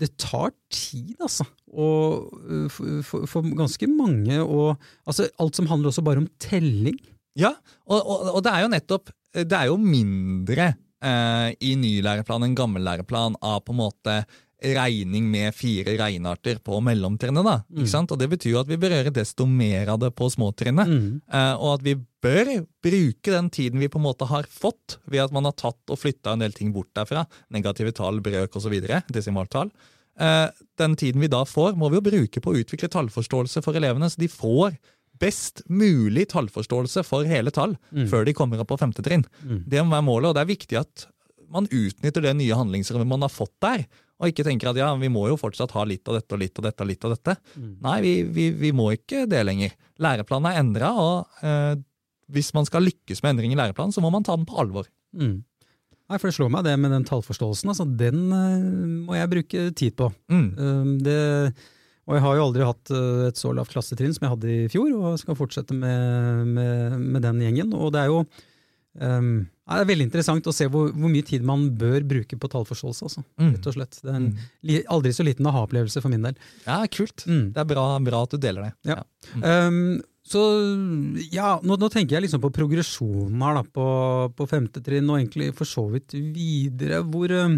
det 0.00 0.12
tar 0.20 0.52
tid, 0.72 1.14
altså. 1.20 1.46
Og 1.72 2.28
eh, 2.46 2.68
for, 2.72 3.02
for, 3.06 3.26
for 3.30 3.48
ganske 3.58 3.88
mange. 3.90 4.38
Og 4.42 4.76
altså, 5.06 5.28
alt 5.42 5.58
som 5.58 5.68
handler 5.70 5.92
også 5.92 6.04
bare 6.06 6.22
om 6.24 6.30
telling. 6.42 6.98
Ja, 7.38 7.54
og, 7.86 8.00
og, 8.00 8.30
og 8.36 8.40
det 8.44 8.52
er 8.52 8.60
jo 8.60 8.68
nettopp 8.68 9.06
Det 9.32 9.56
er 9.56 9.70
jo 9.70 9.78
mindre 9.80 10.66
eh, 11.00 11.48
i 11.64 11.70
ny 11.80 11.94
læreplan 12.04 12.44
enn 12.44 12.56
gammel 12.58 12.84
læreplan 12.84 13.38
av 13.40 13.62
på 13.64 13.72
en 13.72 13.80
måte 13.80 14.16
regning 14.62 15.26
med 15.30 15.54
fire 15.54 15.96
regnearter 15.98 16.60
på 16.64 16.78
mellomtrinnet. 16.84 17.44
da, 17.44 17.56
ikke 17.74 17.90
sant? 17.90 18.12
Og 18.14 18.18
Det 18.18 18.28
betyr 18.30 18.52
jo 18.54 18.60
at 18.62 18.70
vi 18.70 18.78
bør 18.80 18.94
gjøre 18.96 19.14
desto 19.14 19.46
mer 19.46 19.90
av 19.92 19.98
det 20.00 20.12
på 20.14 20.28
småtrinnet. 20.30 20.88
Mm. 20.88 21.20
Eh, 21.26 21.54
og 21.58 21.78
at 21.78 21.86
vi 21.86 21.96
bør 22.22 22.52
bruke 22.82 23.34
den 23.34 23.50
tiden 23.50 23.82
vi 23.82 23.90
på 23.90 23.98
en 23.98 24.06
måte 24.06 24.28
har 24.30 24.46
fått 24.46 24.98
ved 25.10 25.24
at 25.24 25.34
man 25.34 25.44
har 25.44 25.56
tatt 25.58 25.90
og 25.90 25.98
flytta 25.98 26.32
en 26.32 26.44
del 26.44 26.54
ting 26.56 26.72
bort 26.72 26.92
derfra, 26.94 27.26
negative 27.50 27.92
tall, 27.92 28.22
brøk 28.22 28.56
osv., 28.56 28.78
desimaltall. 29.12 29.72
Eh, 30.20 30.48
den 30.78 30.96
tiden 30.96 31.20
vi 31.20 31.30
da 31.32 31.44
får, 31.44 31.74
må 31.76 31.90
vi 31.90 31.98
jo 31.98 32.08
bruke 32.08 32.40
på 32.40 32.52
å 32.52 32.58
utvikle 32.62 32.90
tallforståelse 32.92 33.62
for 33.64 33.78
elevene, 33.78 34.10
så 34.10 34.20
de 34.20 34.30
får 34.30 34.76
best 35.22 35.62
mulig 35.70 36.28
tallforståelse 36.32 37.04
for 37.06 37.28
hele 37.28 37.52
tall 37.54 37.76
før 38.10 38.24
de 38.26 38.32
kommer 38.34 38.58
opp 38.58 38.72
på 38.72 38.78
femte 38.80 39.04
trinn. 39.06 39.22
Det 39.44 39.78
må 39.84 39.94
være 39.94 40.06
målet, 40.08 40.30
og 40.30 40.34
det 40.34 40.42
er 40.42 40.50
viktig 40.50 40.78
at 40.80 41.04
man 41.52 41.68
utnytter 41.68 42.24
det 42.24 42.32
nye 42.38 42.56
handlingsrommet 42.56 43.08
man 43.08 43.26
har 43.26 43.32
fått 43.32 43.54
der, 43.62 43.84
og 44.22 44.30
ikke 44.30 44.44
tenker 44.46 44.70
at 44.70 44.78
ja, 44.78 44.88
vi 44.94 45.10
må 45.10 45.24
jo 45.26 45.38
fortsatt 45.40 45.74
ha 45.74 45.82
litt 45.88 46.06
av 46.06 46.20
dette 46.20 46.36
og 46.36 46.42
litt 46.44 46.58
av 46.60 46.68
dette 46.68 46.84
og 46.84 46.90
litt 46.92 47.06
av 47.06 47.14
dette. 47.16 47.34
Nei, 47.82 47.96
vi, 48.04 48.12
vi, 48.30 48.44
vi 48.54 48.70
må 48.76 48.92
ikke 48.94 49.24
det 49.30 49.40
lenger. 49.42 49.74
Læreplanen 50.02 50.52
er 50.52 50.60
endra, 50.60 50.92
og 50.94 51.42
eh, 51.42 51.72
hvis 52.32 52.52
man 52.54 52.68
skal 52.68 52.86
lykkes 52.86 53.24
med 53.24 53.34
endring 53.34 53.56
i 53.56 53.58
læreplanen, 53.58 53.94
så 53.94 54.04
må 54.04 54.12
man 54.14 54.22
ta 54.26 54.36
den 54.38 54.46
på 54.46 54.60
alvor. 54.62 54.86
Mm. 55.18 55.40
Nei, 55.42 56.20
for 56.20 56.28
det 56.28 56.36
slår 56.36 56.52
meg 56.54 56.66
det 56.68 56.76
med 56.78 56.94
den 56.94 57.06
tallforståelsen. 57.08 57.72
Altså, 57.72 57.88
den 57.88 58.22
eh, 58.36 58.70
må 59.08 59.18
jeg 59.18 59.32
bruke 59.32 59.66
tid 59.78 59.98
på. 59.98 60.12
Mm. 60.30 60.48
Um, 60.54 60.94
det, 61.02 61.18
og 62.06 62.14
jeg 62.14 62.24
har 62.28 62.38
jo 62.38 62.46
aldri 62.46 62.68
hatt 62.68 62.94
uh, 62.94 63.26
et 63.26 63.42
så 63.42 63.50
lavt 63.56 63.74
klassetrinn 63.74 64.14
som 64.14 64.28
jeg 64.28 64.34
hadde 64.36 64.54
i 64.54 64.70
fjor, 64.70 64.94
og 65.00 65.18
skal 65.18 65.38
fortsette 65.38 65.74
med, 65.74 66.46
med, 66.54 66.98
med 67.02 67.26
den 67.26 67.42
gjengen. 67.42 67.74
Og 67.74 67.90
det 67.94 68.04
er 68.04 68.12
jo 68.12 68.22
um, 69.00 69.48
det 69.72 69.80
er 69.80 69.88
veldig 69.88 70.04
interessant 70.08 70.46
å 70.50 70.52
se 70.52 70.66
hvor, 70.68 70.90
hvor 70.92 71.08
mye 71.08 71.24
tid 71.24 71.44
man 71.48 71.68
bør 71.80 72.02
bruke 72.04 72.36
på 72.36 72.48
tallforståelse. 72.52 73.06
Altså, 73.08 73.22
Mm. 73.40 73.52
rett 73.54 73.66
og 73.70 73.74
slett. 73.76 73.98
Det 74.02 74.10
er 74.10 74.16
en 74.18 74.26
li, 74.68 74.80
aldri 74.90 75.12
så 75.16 75.24
liten 75.24 75.46
aha-opplevelse 75.48 76.02
for 76.02 76.12
min 76.12 76.22
del. 76.26 76.34
Ja, 76.66 76.82
kult. 76.92 77.24
Mm. 77.26 77.52
Det 77.54 77.62
er 77.62 77.68
bra, 77.70 77.84
bra 78.04 78.22
at 78.26 78.34
du 78.34 78.38
deler 78.42 78.68
det. 78.68 78.72
Ja. 78.92 78.98
Um, 79.40 80.02
så 80.26 80.42
ja, 81.32 81.56
nå, 81.64 81.78
nå 81.80 81.88
tenker 81.90 82.18
jeg 82.18 82.26
liksom 82.26 82.42
på 82.44 82.52
progresjonen 82.54 83.40
her 83.42 83.56
da, 83.58 83.62
på, 83.64 83.86
på 84.36 84.48
femte 84.50 84.82
trinn, 84.84 85.08
og 85.10 85.18
egentlig 85.22 85.48
for 85.56 85.64
så 85.66 85.86
vidt 85.90 86.12
videre. 86.12 87.00
Hvor 87.08 87.32
um, 87.46 87.56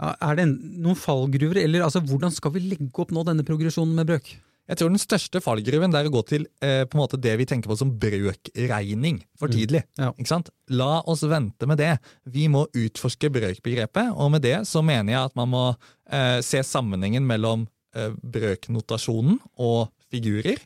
ja, 0.00 0.12
Er 0.20 0.36
det 0.36 0.44
en, 0.46 0.54
noen 0.84 0.98
fallgruver, 1.00 1.62
eller 1.64 1.86
altså, 1.86 2.02
hvordan 2.04 2.32
skal 2.34 2.52
vi 2.54 2.66
legge 2.68 2.90
opp 3.02 3.10
nå 3.14 3.24
denne 3.26 3.46
progresjonen 3.46 3.94
med 3.96 4.06
brøk? 4.12 4.30
Jeg 4.70 4.78
tror 4.78 4.92
den 4.92 5.02
største 5.02 5.40
fallgruven 5.42 5.90
det 5.90 5.98
er 5.98 6.08
å 6.08 6.12
gå 6.14 6.20
til 6.28 6.44
eh, 6.62 6.84
på 6.86 6.94
en 6.94 7.02
måte 7.02 7.18
det 7.18 7.32
vi 7.40 7.46
tenker 7.50 7.72
på 7.72 7.76
som 7.80 7.90
brøkregning 7.98 9.18
for 9.38 9.50
tidlig. 9.50 9.82
Ja. 9.98 10.12
Ikke 10.14 10.30
sant? 10.30 10.52
La 10.70 11.00
oss 11.10 11.24
vente 11.26 11.66
med 11.66 11.80
det. 11.82 11.96
Vi 12.30 12.46
må 12.52 12.68
utforske 12.68 13.32
brøkbegrepet, 13.34 14.12
og 14.14 14.30
med 14.36 14.46
det 14.46 14.60
så 14.70 14.84
mener 14.86 15.16
jeg 15.16 15.24
at 15.24 15.34
man 15.38 15.50
må 15.50 15.64
eh, 15.72 16.38
se 16.46 16.62
sammenhengen 16.66 17.26
mellom 17.26 17.66
eh, 17.98 18.14
brøknotasjonen 18.22 19.40
og 19.58 19.90
figurer. 20.12 20.62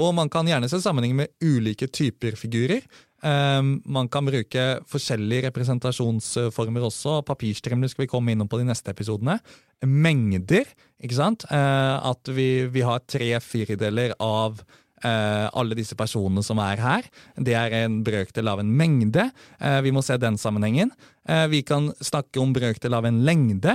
Og 0.00 0.16
man 0.16 0.32
kan 0.32 0.48
gjerne 0.48 0.68
se 0.72 0.80
sammenhengen 0.80 1.20
med 1.24 1.36
ulike 1.44 1.88
typer 1.92 2.36
figurer. 2.40 2.84
Um, 3.24 3.78
man 3.88 4.10
kan 4.12 4.26
bruke 4.28 4.64
forskjellige 4.92 5.48
representasjonsformer 5.48 6.84
også. 6.84 7.22
Papirstrimler 7.26 7.88
skal 7.88 8.04
vi 8.04 8.10
komme 8.12 8.34
innom 8.34 8.48
på 8.48 8.60
de 8.60 8.66
neste 8.68 8.92
episodene. 8.92 9.38
Mengder, 9.84 10.68
ikke 11.04 11.18
sant? 11.18 11.44
Eh, 11.52 12.08
at 12.10 12.32
vi, 12.32 12.66
vi 12.72 12.84
har 12.86 13.04
tre 13.04 13.28
firedeler 13.44 14.14
av 14.22 14.62
eh, 15.04 15.46
alle 15.52 15.76
disse 15.76 15.96
personene 15.98 16.44
som 16.44 16.60
er 16.62 16.80
her. 16.80 17.08
Det 17.36 17.56
er 17.58 17.76
en 17.82 18.00
brøkdel 18.06 18.48
av 18.48 18.62
en 18.62 18.72
mengde. 18.78 19.28
Eh, 19.60 19.80
vi 19.84 19.92
må 19.94 20.04
se 20.04 20.16
den 20.20 20.40
sammenhengen. 20.40 20.94
Vi 21.50 21.58
kan 21.66 21.88
snakke 21.98 22.38
om 22.38 22.52
brøkdel 22.54 22.94
av 22.94 23.06
en 23.08 23.24
lengde. 23.26 23.72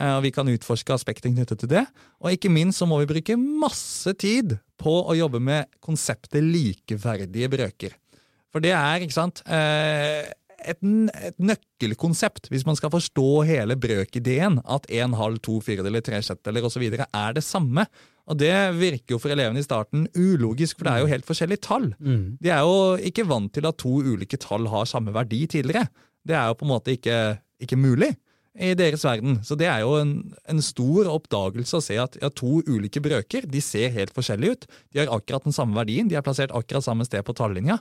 og 0.00 0.22
Vi 0.24 0.30
kan 0.32 0.48
utforske 0.48 0.94
aspekter 0.94 1.28
knyttet 1.28 1.60
til 1.60 1.68
det. 1.68 1.82
Og 2.24 2.32
ikke 2.32 2.48
minst 2.48 2.80
så 2.80 2.88
må 2.88 3.02
vi 3.02 3.10
bruke 3.10 3.36
masse 3.36 4.14
tid 4.16 4.56
på 4.80 4.94
å 5.04 5.12
jobbe 5.12 5.36
med 5.36 5.68
konseptet 5.84 6.40
likeverdige 6.40 7.50
brøker. 7.52 7.92
For 8.48 8.64
det 8.64 8.72
er, 8.72 9.04
ikke 9.04 9.18
sant, 9.18 9.44
et, 10.64 10.80
et 11.28 11.36
nøkkelkonsept 11.38 12.50
hvis 12.52 12.64
man 12.68 12.78
skal 12.78 12.92
forstå 12.94 13.28
hele 13.48 13.76
brøkideen, 13.80 14.60
at 14.64 14.88
en 14.90 15.14
halv, 15.18 15.38
to 15.44 15.60
eller 15.68 16.04
tre 16.04 16.20
sjettedeler 16.22 16.66
osv. 16.66 16.84
er 16.88 17.36
det 17.36 17.44
samme. 17.44 17.86
Og 18.24 18.38
det 18.40 18.54
virker 18.78 19.16
jo 19.16 19.20
for 19.20 19.34
elevene 19.34 19.60
i 19.60 19.66
starten 19.66 20.06
ulogisk, 20.16 20.78
for 20.78 20.88
det 20.88 20.92
er 20.94 21.02
jo 21.04 21.12
helt 21.12 21.28
forskjellige 21.28 21.64
tall. 21.66 21.90
De 22.40 22.48
er 22.48 22.64
jo 22.64 22.96
ikke 22.96 23.26
vant 23.28 23.52
til 23.52 23.66
at 23.68 23.76
to 23.80 23.98
ulike 24.00 24.40
tall 24.40 24.68
har 24.72 24.88
samme 24.88 25.12
verdi 25.12 25.44
tidligere. 25.46 25.90
Det 26.24 26.36
er 26.36 26.48
jo 26.48 26.56
på 26.56 26.64
en 26.64 26.72
måte 26.72 26.94
ikke, 26.96 27.18
ikke 27.60 27.76
mulig 27.76 28.14
i 28.54 28.72
deres 28.78 29.04
verden. 29.04 29.40
Så 29.44 29.58
det 29.58 29.66
er 29.68 29.82
jo 29.82 29.96
en, 29.98 30.14
en 30.48 30.62
stor 30.62 31.10
oppdagelse 31.10 31.76
å 31.76 31.84
se 31.84 31.98
at 32.00 32.16
ja, 32.22 32.30
to 32.30 32.62
ulike 32.64 33.02
brøker 33.02 33.48
de 33.50 33.60
ser 33.60 33.92
helt 33.92 34.14
forskjellige 34.14 34.56
ut. 34.56 34.66
De 34.94 35.02
har 35.02 35.12
akkurat 35.12 35.44
den 35.44 35.56
samme 35.56 35.76
verdien, 35.76 36.08
de 36.08 36.16
er 36.16 36.24
plassert 36.24 36.54
akkurat 36.54 36.86
samme 36.86 37.04
sted 37.04 37.24
på 37.26 37.34
tallinja. 37.36 37.80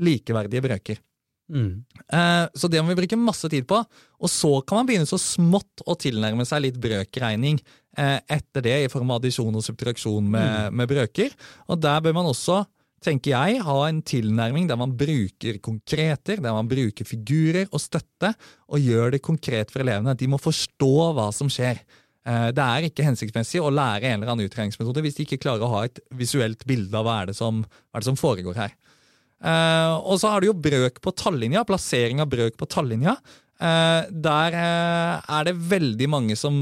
Likeverdige 0.00 0.64
brøker. 0.64 1.02
Mm. 1.52 1.84
Eh, 2.08 2.48
Så 2.54 2.68
det 2.72 2.80
må 2.82 2.92
vi 2.92 3.00
bruke 3.02 3.18
masse 3.20 3.48
tid 3.52 3.66
på. 3.68 3.78
Og 4.22 4.30
så 4.30 4.52
kan 4.66 4.80
man 4.80 4.88
begynne 4.88 5.08
så 5.08 5.20
smått 5.20 5.84
å 5.86 5.96
tilnærme 5.98 6.46
seg 6.48 6.64
litt 6.66 6.78
brøkregning 6.80 7.60
eh, 7.98 8.18
etter 8.26 8.64
det, 8.64 8.76
i 8.84 8.92
form 8.92 9.12
av 9.12 9.20
addisjon 9.20 9.54
og 9.54 9.64
subtraksjon 9.66 10.30
med, 10.32 10.72
med 10.72 10.90
brøker. 10.90 11.34
Og 11.68 11.80
der 11.82 12.00
bør 12.04 12.16
man 12.20 12.30
også, 12.30 12.62
tenker 13.02 13.34
jeg, 13.34 13.62
ha 13.66 13.78
en 13.88 14.02
tilnærming 14.06 14.68
der 14.70 14.78
man 14.78 14.94
bruker 14.96 15.58
konkreter, 15.64 16.38
der 16.38 16.54
man 16.54 16.70
bruker 16.70 17.08
figurer 17.08 17.66
og 17.70 17.82
støtte, 17.82 18.32
og 18.70 18.78
gjør 18.80 19.16
det 19.16 19.24
konkret 19.26 19.74
for 19.74 19.82
elevene. 19.84 20.14
De 20.16 20.30
må 20.30 20.38
forstå 20.40 20.94
hva 21.18 21.28
som 21.34 21.50
skjer. 21.52 21.82
Eh, 22.22 22.48
det 22.54 22.62
er 22.62 22.86
ikke 22.86 23.04
hensiktsmessig 23.08 23.58
å 23.60 23.72
lære 23.74 24.06
en 24.06 24.20
eller 24.20 24.30
annen 24.32 24.46
utregningsmetode 24.46 25.02
hvis 25.02 25.18
de 25.18 25.26
ikke 25.26 25.40
klarer 25.42 25.66
å 25.66 25.72
ha 25.74 25.84
et 25.88 25.98
visuelt 26.14 26.62
bilde 26.70 26.94
av 26.94 27.08
hva 27.08 27.16
er 27.22 27.32
det 27.32 27.36
som, 27.38 27.64
hva 27.66 27.98
er 27.98 28.04
det 28.04 28.10
som 28.12 28.20
foregår 28.20 28.60
her. 28.60 28.76
Eh, 29.42 29.94
og 30.06 30.20
så 30.22 30.30
har 30.30 30.42
du 30.42 30.50
jo 30.50 30.58
brøk 30.58 31.00
på 31.02 31.14
tallinja, 31.18 31.64
plassering 31.66 32.22
av 32.22 32.30
brøk 32.30 32.58
på 32.60 32.68
tallinja. 32.70 33.16
Eh, 33.62 34.10
der 34.10 34.56
er 34.58 35.48
det 35.48 35.56
veldig 35.56 36.08
mange 36.10 36.38
som 36.38 36.54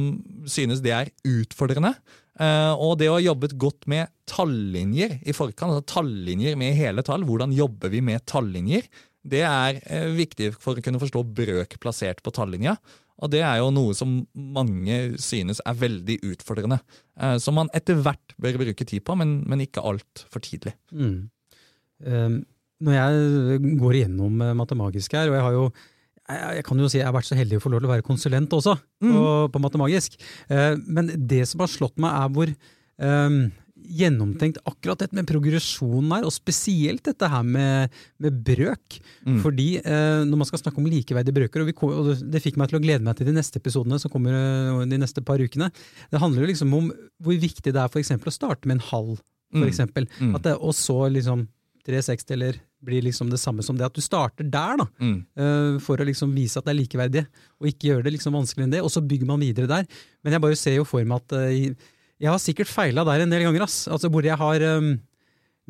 synes 0.48 0.82
det 0.84 0.96
er 0.96 1.14
utfordrende. 1.26 1.94
og 2.40 2.94
det 2.96 3.08
å 3.10 3.18
ha 3.18 3.20
jobbet 3.20 3.52
godt 3.60 3.84
med 3.86 4.08
tallinjer 4.24 5.18
i 5.28 5.32
forkant, 5.36 5.74
altså 5.74 6.00
tallinjer 6.00 6.56
med 6.56 6.72
hele 6.72 7.02
tall, 7.04 7.26
hvordan 7.28 7.52
jobber 7.52 7.90
vi 7.92 8.00
med 8.00 8.24
tallinjer, 8.24 8.86
det 9.28 9.42
er 9.44 9.76
viktig 10.16 10.54
for 10.56 10.72
å 10.72 10.80
kunne 10.80 11.02
forstå 11.02 11.20
brøk 11.36 11.76
plassert 11.82 12.22
på 12.24 12.32
tallinja. 12.32 12.78
Og 13.20 13.28
det 13.28 13.42
er 13.44 13.58
jo 13.60 13.68
noe 13.68 13.92
som 13.92 14.22
mange 14.32 15.18
synes 15.20 15.60
er 15.68 15.76
veldig 15.76 16.16
utfordrende. 16.30 16.80
Som 17.44 17.60
man 17.60 17.68
etter 17.76 18.00
hvert 18.00 18.32
bør 18.40 18.56
bruke 18.62 18.88
tid 18.88 19.04
på, 19.04 19.18
men, 19.20 19.42
men 19.44 19.60
ikke 19.60 19.84
altfor 19.84 20.40
tidlig. 20.40 20.72
Mm. 20.96 21.28
Um, 22.00 22.40
når 22.84 22.96
jeg 22.96 23.72
går 23.80 24.00
igjennom 24.00 24.44
eh, 24.44 24.58
Matemagisk 24.58 25.16
her, 25.18 25.30
og 25.30 25.38
jeg 25.38 25.46
har 25.46 25.56
jo 25.58 25.70
jeg 26.30 26.62
kan 26.62 26.78
jo 26.78 26.86
si 26.86 27.00
jeg 27.00 27.08
har 27.08 27.14
vært 27.16 27.26
så 27.26 27.34
heldig 27.34 27.56
å 27.58 27.62
få 27.64 27.72
lov 27.72 27.80
til 27.80 27.88
å 27.88 27.90
være 27.90 28.06
konsulent 28.06 28.52
også, 28.54 28.76
mm. 29.02 29.08
på, 29.10 29.22
på 29.50 29.62
Matemagisk. 29.64 30.12
Uh, 30.46 30.76
men 30.86 31.08
det 31.26 31.40
som 31.50 31.64
har 31.64 31.72
slått 31.72 31.96
meg, 31.98 32.12
er 32.14 32.28
hvor 32.36 32.52
um, 33.02 33.40
gjennomtenkt 33.88 34.60
akkurat 34.68 35.00
dette 35.00 35.16
med 35.16 35.28
progresjonen 35.28 36.12
her, 36.14 36.26
og 36.28 36.34
spesielt 36.34 37.02
dette 37.06 37.28
her 37.30 37.44
med, 37.46 37.94
med 38.22 38.40
brøk. 38.46 38.98
Mm. 39.26 39.38
Fordi 39.44 39.68
eh, 39.80 40.22
når 40.28 40.42
man 40.42 40.48
skal 40.48 40.62
snakke 40.62 40.82
om 40.82 40.88
likeverdige 40.90 41.36
brøker, 41.36 41.64
og, 41.64 41.70
vi, 41.70 41.76
og, 41.88 42.24
det 42.32 42.42
fikk 42.44 42.58
meg 42.60 42.70
til 42.70 42.80
å 42.80 42.82
glede 42.84 43.06
meg 43.06 43.18
til 43.18 43.30
de 43.30 43.36
neste 43.36 43.60
episodene 43.62 44.00
som 44.02 44.12
kommer 44.12 44.36
eh, 44.36 44.82
de 44.90 45.00
neste 45.00 45.24
par 45.26 45.42
ukene, 45.42 45.70
det 46.12 46.22
handler 46.22 46.44
jo 46.44 46.52
liksom 46.52 46.76
om 46.76 46.90
hvor 47.20 47.40
viktig 47.46 47.74
det 47.74 47.80
er 47.80 47.92
for 47.92 48.02
eksempel 48.02 48.32
å 48.32 48.36
starte 48.36 48.70
med 48.70 48.78
en 48.78 48.86
halv, 48.90 49.16
for 49.50 49.64
mm. 49.64 49.70
eksempel. 49.70 50.10
Mm. 50.20 50.36
At 50.38 50.46
det, 50.46 50.58
og 50.58 50.76
så 50.78 51.02
liksom 51.10 51.48
360 51.86 52.34
eller 52.36 52.58
blir 52.84 53.04
liksom 53.04 53.30
det 53.32 53.40
samme 53.40 53.64
som 53.64 53.76
det. 53.76 53.86
At 53.88 53.96
du 53.96 54.02
starter 54.04 54.46
der, 54.46 54.80
da, 54.80 54.86
mm. 55.00 55.16
uh, 55.40 55.78
for 55.84 56.00
å 56.00 56.06
liksom 56.08 56.32
vise 56.36 56.60
at 56.60 56.66
det 56.66 56.74
er 56.74 56.80
likeverdig, 56.80 57.24
og 57.60 57.70
ikke 57.70 57.90
gjøre 57.90 58.06
det 58.06 58.14
liksom 58.16 58.36
vanskeligere 58.36 58.68
enn 58.68 58.76
det. 58.78 58.82
Og 58.86 58.92
så 58.92 59.04
bygger 59.04 59.28
man 59.28 59.42
videre 59.42 59.70
der. 59.70 59.88
Men 60.24 60.36
jeg 60.36 60.44
bare 60.44 60.58
ser 60.58 60.78
jo 60.78 60.88
for 60.88 61.04
meg 61.06 61.22
at 61.24 61.36
uh, 61.36 61.90
jeg 62.20 62.28
har 62.28 62.42
sikkert 62.42 62.68
feila 62.68 63.04
der 63.08 63.24
en 63.24 63.32
del 63.32 63.46
ganger, 63.46 63.64
ass. 63.64 63.86
Altså 63.88 64.10
hvor 64.12 64.26
jeg 64.26 64.36
har 64.36 64.66
um, 64.76 64.92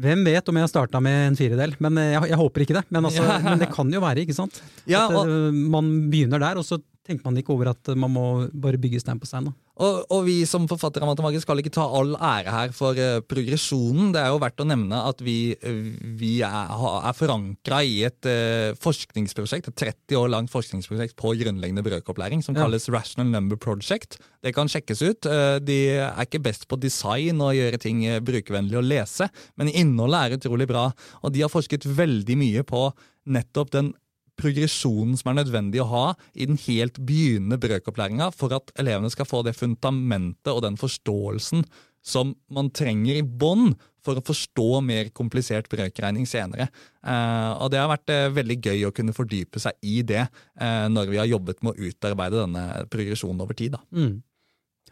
Hvem 0.01 0.23
vet 0.25 0.47
om 0.49 0.57
jeg 0.57 0.65
har 0.65 0.71
starta 0.71 1.01
med 1.05 1.27
en 1.27 1.35
firedel, 1.37 1.75
men 1.85 1.99
eh, 2.01 2.15
jeg, 2.15 2.31
jeg, 2.31 2.37
håper 2.41 2.63
ikke 2.65 2.77
det. 2.79 2.83
Men, 2.89 3.05
altså, 3.05 3.25
men, 3.45 3.59
det 3.61 3.67
kan 3.75 3.91
jo 3.93 4.01
være, 4.01 4.23
ikke 4.25 4.33
sant? 4.33 4.57
Ja, 4.89 5.03
og, 5.11 5.29
at 5.29 5.59
man 5.75 5.91
begynner 6.09 6.41
der, 6.41 6.57
og 6.57 6.65
så 6.65 6.79
tenker 7.11 7.27
man 7.27 7.41
ikke 7.41 7.55
over 7.55 7.75
at 7.75 7.93
man 7.99 8.15
må 8.15 8.27
bare 8.51 8.81
bygge 8.81 9.03
stein 9.03 9.21
på 9.21 9.29
stein. 9.29 9.51
Og, 9.81 10.03
og, 10.13 10.27
vi 10.27 10.43
som 10.49 10.67
forfattere 10.69 11.07
av 11.07 11.09
Matematikk 11.15 11.45
skal 11.47 11.63
ikke 11.63 11.73
ta 11.73 11.87
all 11.97 12.13
ære 12.15 12.53
her 12.53 12.73
for 12.77 12.99
uh, 13.01 13.23
progresjonen. 13.25 14.11
Det 14.13 14.21
er 14.21 14.29
jo 14.29 14.41
verdt 14.43 14.61
å 14.61 14.67
nevne 14.69 14.99
at 15.09 15.23
vi, 15.25 15.55
uh, 15.57 15.79
vi 16.21 16.35
er, 16.45 16.75
er 17.01 17.17
forankra 17.17 17.81
i 17.87 18.03
et 18.09 18.29
uh, 18.29 18.77
forskningsprosjekt, 18.83 19.71
et 19.71 19.81
30 19.87 20.19
år 20.21 20.29
langt 20.35 20.53
forskningsprosjekt 20.53 21.17
på 21.21 21.33
grunnleggende 21.41 21.85
brøkopplæring 21.87 22.45
som 22.45 22.59
ja. 22.59 22.67
kalles 22.67 22.91
Rational 22.93 23.33
Number 23.33 23.61
Project. 23.61 24.19
Det 24.45 24.53
kan 24.57 24.69
sjekkes 24.73 25.03
ut. 25.05 25.29
De 25.65 25.79
er 26.01 26.21
ikke 26.25 26.41
best 26.45 26.67
på 26.69 26.79
design 26.81 27.41
og 27.45 27.57
gjøre 27.57 27.81
ting 27.81 28.01
brukervennlig 28.25 28.79
å 28.81 28.85
lese, 28.85 29.29
men 29.61 29.69
innholdet 29.69 30.21
er 30.21 30.39
utrolig 30.39 30.69
bra. 30.71 30.87
Og 31.21 31.35
de 31.35 31.45
har 31.45 31.53
forsket 31.53 31.85
veldig 31.85 32.37
mye 32.41 32.65
på 32.65 32.87
nettopp 33.29 33.75
den 33.77 33.93
progresjonen 34.41 35.19
som 35.21 35.31
er 35.31 35.41
nødvendig 35.43 35.83
å 35.85 35.91
ha 35.91 36.07
i 36.35 36.49
den 36.49 36.59
helt 36.67 36.99
begynnende 37.07 37.61
brøkopplæringa 37.61 38.31
for 38.37 38.57
at 38.57 38.73
elevene 38.81 39.13
skal 39.13 39.29
få 39.29 39.45
det 39.47 39.57
fundamentet 39.59 40.53
og 40.53 40.65
den 40.67 40.81
forståelsen 40.81 41.65
som 42.01 42.33
man 42.49 42.71
trenger 42.73 43.19
i 43.21 43.25
bånn 43.25 43.75
for 44.05 44.17
å 44.17 44.25
forstå 44.25 44.81
mer 44.85 45.11
komplisert 45.17 45.69
brøkregning 45.73 46.25
senere. 46.29 46.71
Eh, 47.05 47.51
og 47.61 47.69
Det 47.73 47.81
har 47.81 47.91
vært 47.91 48.13
eh, 48.15 48.33
veldig 48.33 48.57
gøy 48.65 48.87
å 48.89 48.95
kunne 48.97 49.17
fordype 49.17 49.61
seg 49.61 49.77
i 49.85 50.01
det 50.07 50.23
eh, 50.25 50.87
når 50.89 51.13
vi 51.13 51.21
har 51.21 51.29
jobbet 51.29 51.61
med 51.63 51.77
å 51.77 51.91
utarbeide 51.91 52.41
denne 52.41 52.65
progresjonen 52.93 53.45
over 53.45 53.59
tid. 53.59 53.77
Mm. 53.93 54.23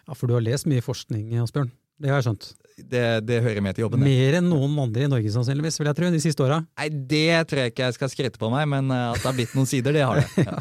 Ja, 0.05 0.13
For 0.15 0.29
du 0.29 0.37
har 0.37 0.45
lest 0.45 0.69
mye 0.69 0.85
forskning, 0.85 1.33
Asbjørn? 1.41 1.73
Det 1.99 2.11
har 2.11 2.21
jeg 2.21 2.29
skjønt. 2.29 2.51
Det, 2.79 3.05
det, 3.27 3.41
hører 3.43 3.63
med 3.65 3.75
til 3.75 3.87
jobben. 3.87 4.05
Mer 4.07 4.39
enn 4.39 4.47
noen 4.53 4.77
andre 4.85 5.09
i 5.09 5.11
Norge, 5.11 5.33
sannsynligvis, 5.35 5.81
vil 5.81 5.91
jeg 5.91 5.99
tro, 5.99 6.11
de 6.15 6.21
siste 6.23 6.45
åra. 6.45 6.61
Nei, 6.79 6.91
det 7.11 7.41
tror 7.51 7.65
jeg 7.65 7.73
ikke 7.73 7.89
jeg 7.89 7.97
skal 7.97 8.13
skryte 8.13 8.39
på 8.41 8.53
meg, 8.53 8.69
men 8.71 8.93
eh, 8.95 9.09
at 9.11 9.19
det 9.19 9.27
har 9.27 9.35
blitt 9.35 9.57
noen 9.59 9.67
sider, 9.69 9.97
det 9.97 10.05
har 10.07 10.21
det. 10.23 10.45
ja. 10.49 10.61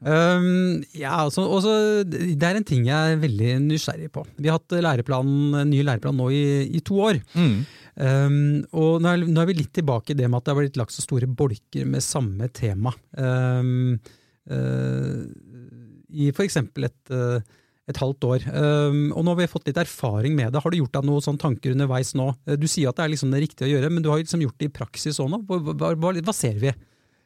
Um, 0.00 0.80
ja, 0.96 1.12
altså, 1.26 1.42
også, 1.44 1.72
Det 2.08 2.40
er 2.40 2.56
en 2.56 2.64
ting 2.64 2.86
jeg 2.88 2.96
er 2.96 3.20
veldig 3.20 3.58
nysgjerrig 3.66 4.08
på. 4.14 4.24
Vi 4.40 4.48
har 4.48 4.56
hatt 4.56 4.78
læreplanen, 4.80 5.68
ny 5.68 5.82
læreplan 5.84 6.16
nå 6.16 6.30
i, 6.32 6.44
i 6.72 6.80
to 6.80 6.96
år. 7.04 7.20
Mm. 7.36 7.58
Um, 8.00 8.38
og 8.72 9.02
nå 9.02 9.12
er, 9.12 9.26
nå 9.28 9.42
er, 9.42 9.50
vi 9.50 9.58
litt 9.58 9.74
tilbake 9.76 10.14
i 10.14 10.16
det 10.16 10.30
med 10.30 10.40
at 10.40 10.46
det 10.46 10.54
har 10.54 10.60
blitt 10.62 10.80
lagt 10.80 10.96
så 10.96 11.04
store 11.04 11.28
bolker 11.28 11.84
med 11.84 12.04
samme 12.04 12.48
tema. 12.56 12.94
Um, 13.12 13.98
uh, 14.48 15.20
I 16.08 16.30
for 16.32 16.46
eksempel 16.46 16.88
et 16.88 17.12
uh, 17.12 17.44
et 17.90 18.00
halvt 18.00 18.26
år. 18.28 18.44
Um, 18.50 19.00
og 19.14 19.24
nå 19.24 19.34
har 19.34 19.40
vi 19.40 19.50
fått 19.50 19.70
litt 19.70 19.80
erfaring 19.80 20.36
med 20.38 20.54
det. 20.54 20.62
Har 20.62 20.72
du 20.72 20.78
gjort 20.80 20.94
deg 20.96 21.08
noen 21.08 21.24
sånne 21.24 21.42
tanker 21.42 21.74
underveis 21.74 22.14
nå? 22.18 22.30
Uh, 22.48 22.54
du 22.60 22.68
sier 22.70 22.90
at 22.90 23.00
det 23.00 23.06
er 23.06 23.12
liksom 23.14 23.34
det 23.34 23.42
riktige 23.46 23.68
å 23.68 23.72
gjøre, 23.74 23.90
men 23.92 24.04
du 24.04 24.12
har 24.12 24.22
liksom 24.22 24.44
gjort 24.44 24.60
det 24.60 24.70
i 24.70 24.76
praksis 24.80 25.20
òg 25.22 25.32
nå. 25.32 25.42
Hva, 25.48 25.60
hva, 25.70 25.92
hva, 25.94 26.14
hva, 26.20 26.36
ser 26.36 26.56
vi? 26.62 26.72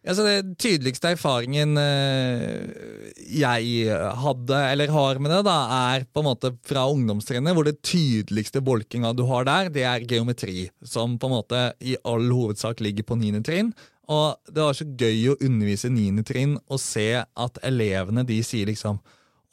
Altså, 0.04 0.26
det 0.26 0.58
tydeligste 0.60 1.14
erfaringen 1.14 1.78
uh, 1.80 3.08
jeg 3.24 3.96
hadde, 4.24 4.60
eller 4.74 4.92
har 4.92 5.22
med 5.22 5.32
det, 5.32 5.40
da, 5.48 5.56
er 5.94 6.04
på 6.10 6.20
en 6.20 6.28
måte 6.28 6.52
fra 6.68 6.84
ungdomstrinnet, 6.92 7.56
hvor 7.56 7.68
det 7.68 7.78
tydeligste 7.84 8.64
bolkinga 8.64 9.14
du 9.16 9.24
har 9.30 9.48
der, 9.48 9.72
det 9.72 9.88
er 9.88 10.06
geometri, 10.10 10.68
som 10.84 11.16
på 11.16 11.30
en 11.30 11.36
måte 11.38 11.66
i 11.80 11.96
all 12.04 12.28
hovedsak 12.28 12.84
ligger 12.84 13.08
på 13.08 13.20
niende 13.20 13.44
trinn. 13.46 13.72
Og 14.12 14.36
det 14.52 14.60
var 14.60 14.76
så 14.76 14.84
gøy 14.84 15.30
å 15.32 15.38
undervise 15.40 15.88
niende 15.92 16.24
trinn 16.26 16.58
og 16.68 16.80
se 16.82 17.08
at 17.24 17.60
elevene 17.64 18.24
de 18.28 18.42
sier 18.44 18.68
liksom 18.68 18.98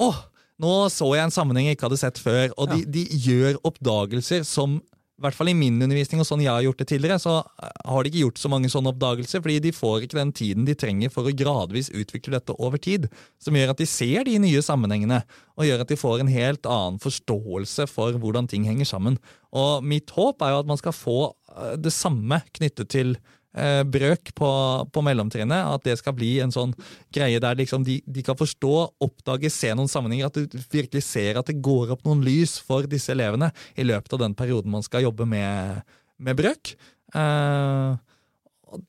åh, 0.02 0.17
nå 0.62 0.76
så 0.93 1.10
jeg 1.15 1.28
en 1.28 1.34
sammenheng 1.34 1.69
jeg 1.69 1.78
ikke 1.78 1.89
hadde 1.89 2.02
sett 2.02 2.21
før, 2.21 2.54
og 2.56 2.71
de, 2.74 2.86
de 2.86 3.06
gjør 3.26 3.60
oppdagelser 3.67 4.45
som 4.47 4.80
i 5.21 5.24
hvert 5.28 5.38
fall 5.38 5.52
i 5.52 5.54
min 5.54 5.76
undervisning 5.78 6.17
og 6.24 6.26
sånn 6.26 6.41
jeg 6.41 6.50
har 6.50 6.63
gjort 6.65 6.80
det 6.82 6.88
tidligere, 6.89 7.21
så 7.21 7.34
har 7.45 8.02
de 8.02 8.10
ikke 8.10 8.24
gjort 8.24 8.39
så 8.41 8.50
mange 8.50 8.71
sånne 8.74 8.89
oppdagelser, 8.89 9.43
fordi 9.43 9.60
de 9.62 9.74
får 9.76 10.08
ikke 10.08 10.17
den 10.17 10.32
tiden 10.34 10.65
de 10.65 10.74
trenger 10.74 11.12
for 11.13 11.30
å 11.30 11.34
gradvis 11.38 11.91
utvikle 11.93 12.34
dette 12.39 12.56
over 12.58 12.82
tid. 12.82 13.06
Som 13.38 13.54
gjør 13.54 13.76
at 13.76 13.84
de 13.84 13.86
ser 13.86 14.26
de 14.26 14.39
nye 14.41 14.63
sammenhengene, 14.65 15.19
og 15.62 15.67
gjør 15.67 15.84
at 15.84 15.93
de 15.93 16.00
får 16.02 16.24
en 16.24 16.32
helt 16.34 16.65
annen 16.65 16.97
forståelse 17.04 17.86
for 17.91 18.17
hvordan 18.17 18.50
ting 18.50 18.65
henger 18.65 18.89
sammen. 18.89 19.19
Og 19.54 19.86
mitt 19.86 20.10
håp 20.17 20.41
er 20.41 20.56
jo 20.56 20.63
at 20.63 20.74
man 20.74 20.82
skal 20.82 20.97
få 20.97 21.19
eh, 21.54 21.78
det 21.78 21.93
samme 21.93 22.41
knyttet 22.58 22.89
til 22.89 23.13
eh, 23.58 23.82
brøk 23.88 24.34
på, 24.38 24.52
på, 24.94 25.04
mellomtrinnet. 25.06 25.72
At 25.76 25.86
det 25.88 25.98
skal 26.00 26.16
bli 26.18 26.34
en 26.44 26.54
sånn 26.54 26.76
greie 27.14 27.42
der 27.44 27.58
liksom 27.60 27.86
de, 27.88 28.00
de, 28.06 28.24
kan 28.26 28.40
forstå, 28.40 28.76
oppdage, 29.04 29.52
se 29.54 29.74
noen 29.76 29.92
sammenhenger. 29.92 30.32
At 30.32 30.40
du 30.40 30.62
virkelig 30.74 31.06
ser 31.08 31.40
at 31.40 31.50
det 31.52 31.62
går 31.64 31.96
opp 31.96 32.06
noen 32.08 32.24
lys 32.26 32.58
for 32.64 32.88
disse 32.90 33.14
elevene 33.16 33.52
i 33.76 33.88
løpet 33.88 34.18
av 34.18 34.24
den 34.26 34.38
perioden 34.38 34.74
man 34.74 34.86
skal 34.86 35.08
jobbe 35.08 35.28
med, 35.30 35.84
med 36.22 36.40
brøk. 36.40 36.76
Eh, 37.16 38.00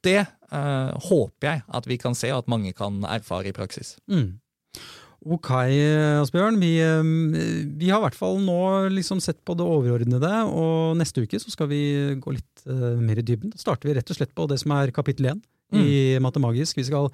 det 0.07 0.21
eh, 0.21 0.93
håper 1.09 1.49
jeg 1.49 1.65
at 1.79 1.89
vi 1.91 1.99
kan 1.99 2.15
se, 2.19 2.31
og 2.33 2.45
at 2.45 2.53
mange 2.53 2.75
kan 2.77 3.03
erfare 3.09 3.51
i 3.51 3.57
praksis. 3.57 3.97
Mm. 4.11 4.39
Ok, 5.23 5.51
Asbjørn. 6.19 6.59
Vi, 6.59 6.73
eh, 6.83 7.03
vi, 7.79 7.91
har 7.91 8.01
i 8.01 8.07
hvert 8.09 8.19
fall 8.19 8.41
nå 8.43 8.59
liksom 8.91 9.21
sett 9.23 9.39
på 9.47 9.55
det 9.55 9.67
overordnede, 9.67 10.31
og 10.51 10.97
neste 10.99 11.23
uke 11.23 11.39
så 11.39 11.53
skal 11.53 11.71
vi 11.71 11.83
gå 12.19 12.35
litt 12.35 12.65
uh, 12.67 12.99
mer 12.99 13.21
i 13.21 13.27
dybden. 13.27 13.53
Da 13.55 13.61
starter 13.61 13.89
vi 13.89 13.95
rett 13.99 14.11
og 14.11 14.19
slett 14.19 14.35
på 14.35 14.49
det 14.51 14.59
som 14.63 14.75
er 14.75 14.91
kapittel 14.95 15.31
én 15.31 15.39
mm. 15.39 15.79
i 15.79 16.19
Matemagisk. 16.23 16.81
Vi 16.81 16.89
skal 16.91 17.13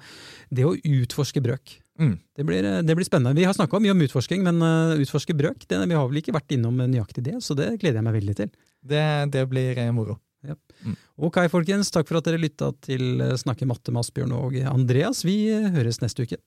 Det 0.49 0.65
å 0.65 0.73
utforske 0.73 1.43
brøk. 1.45 1.75
Mm. 2.01 2.15
Det, 2.33 2.47
blir, 2.47 2.65
eh, 2.65 2.81
det, 2.81 2.97
blir, 2.97 3.05
spennende. 3.05 3.37
Vi 3.37 3.45
har 3.45 3.53
snakka 3.53 3.77
mye 3.83 3.93
om 3.93 4.01
utforsking, 4.07 4.41
men 4.47 4.63
uh, 4.65 4.97
utforske 4.97 5.37
brøk 5.37 5.67
det, 5.69 5.77
vi 5.85 5.99
har 5.99 6.09
vel 6.09 6.23
ikke 6.23 6.33
vært 6.33 6.57
innom 6.57 6.81
nøyaktig 6.81 7.27
det, 7.29 7.37
så 7.45 7.53
det 7.53 7.75
gleder 7.77 8.01
jeg 8.01 8.09
meg 8.09 8.17
veldig 8.17 8.39
til. 8.41 8.53
Det, 8.89 9.05
det 9.35 9.45
blir 9.51 9.85
moro. 9.93 10.17
Ja. 10.41 10.55
Mm. 10.81 10.95
Ok, 11.29 11.43
folkens. 11.51 11.91
Takk 11.93 12.09
for 12.09 12.17
at 12.17 12.25
dere 12.25 12.41
lytta 12.41 12.71
til 12.81 13.19
Snakke 13.37 13.67
matte 13.69 13.93
med 13.93 14.01
Asbjørn 14.01 14.33
og 14.33 14.55
Andreas. 14.71 15.21
Vi 15.27 15.43
høres 15.75 16.01
neste 16.01 16.25
uke. 16.25 16.39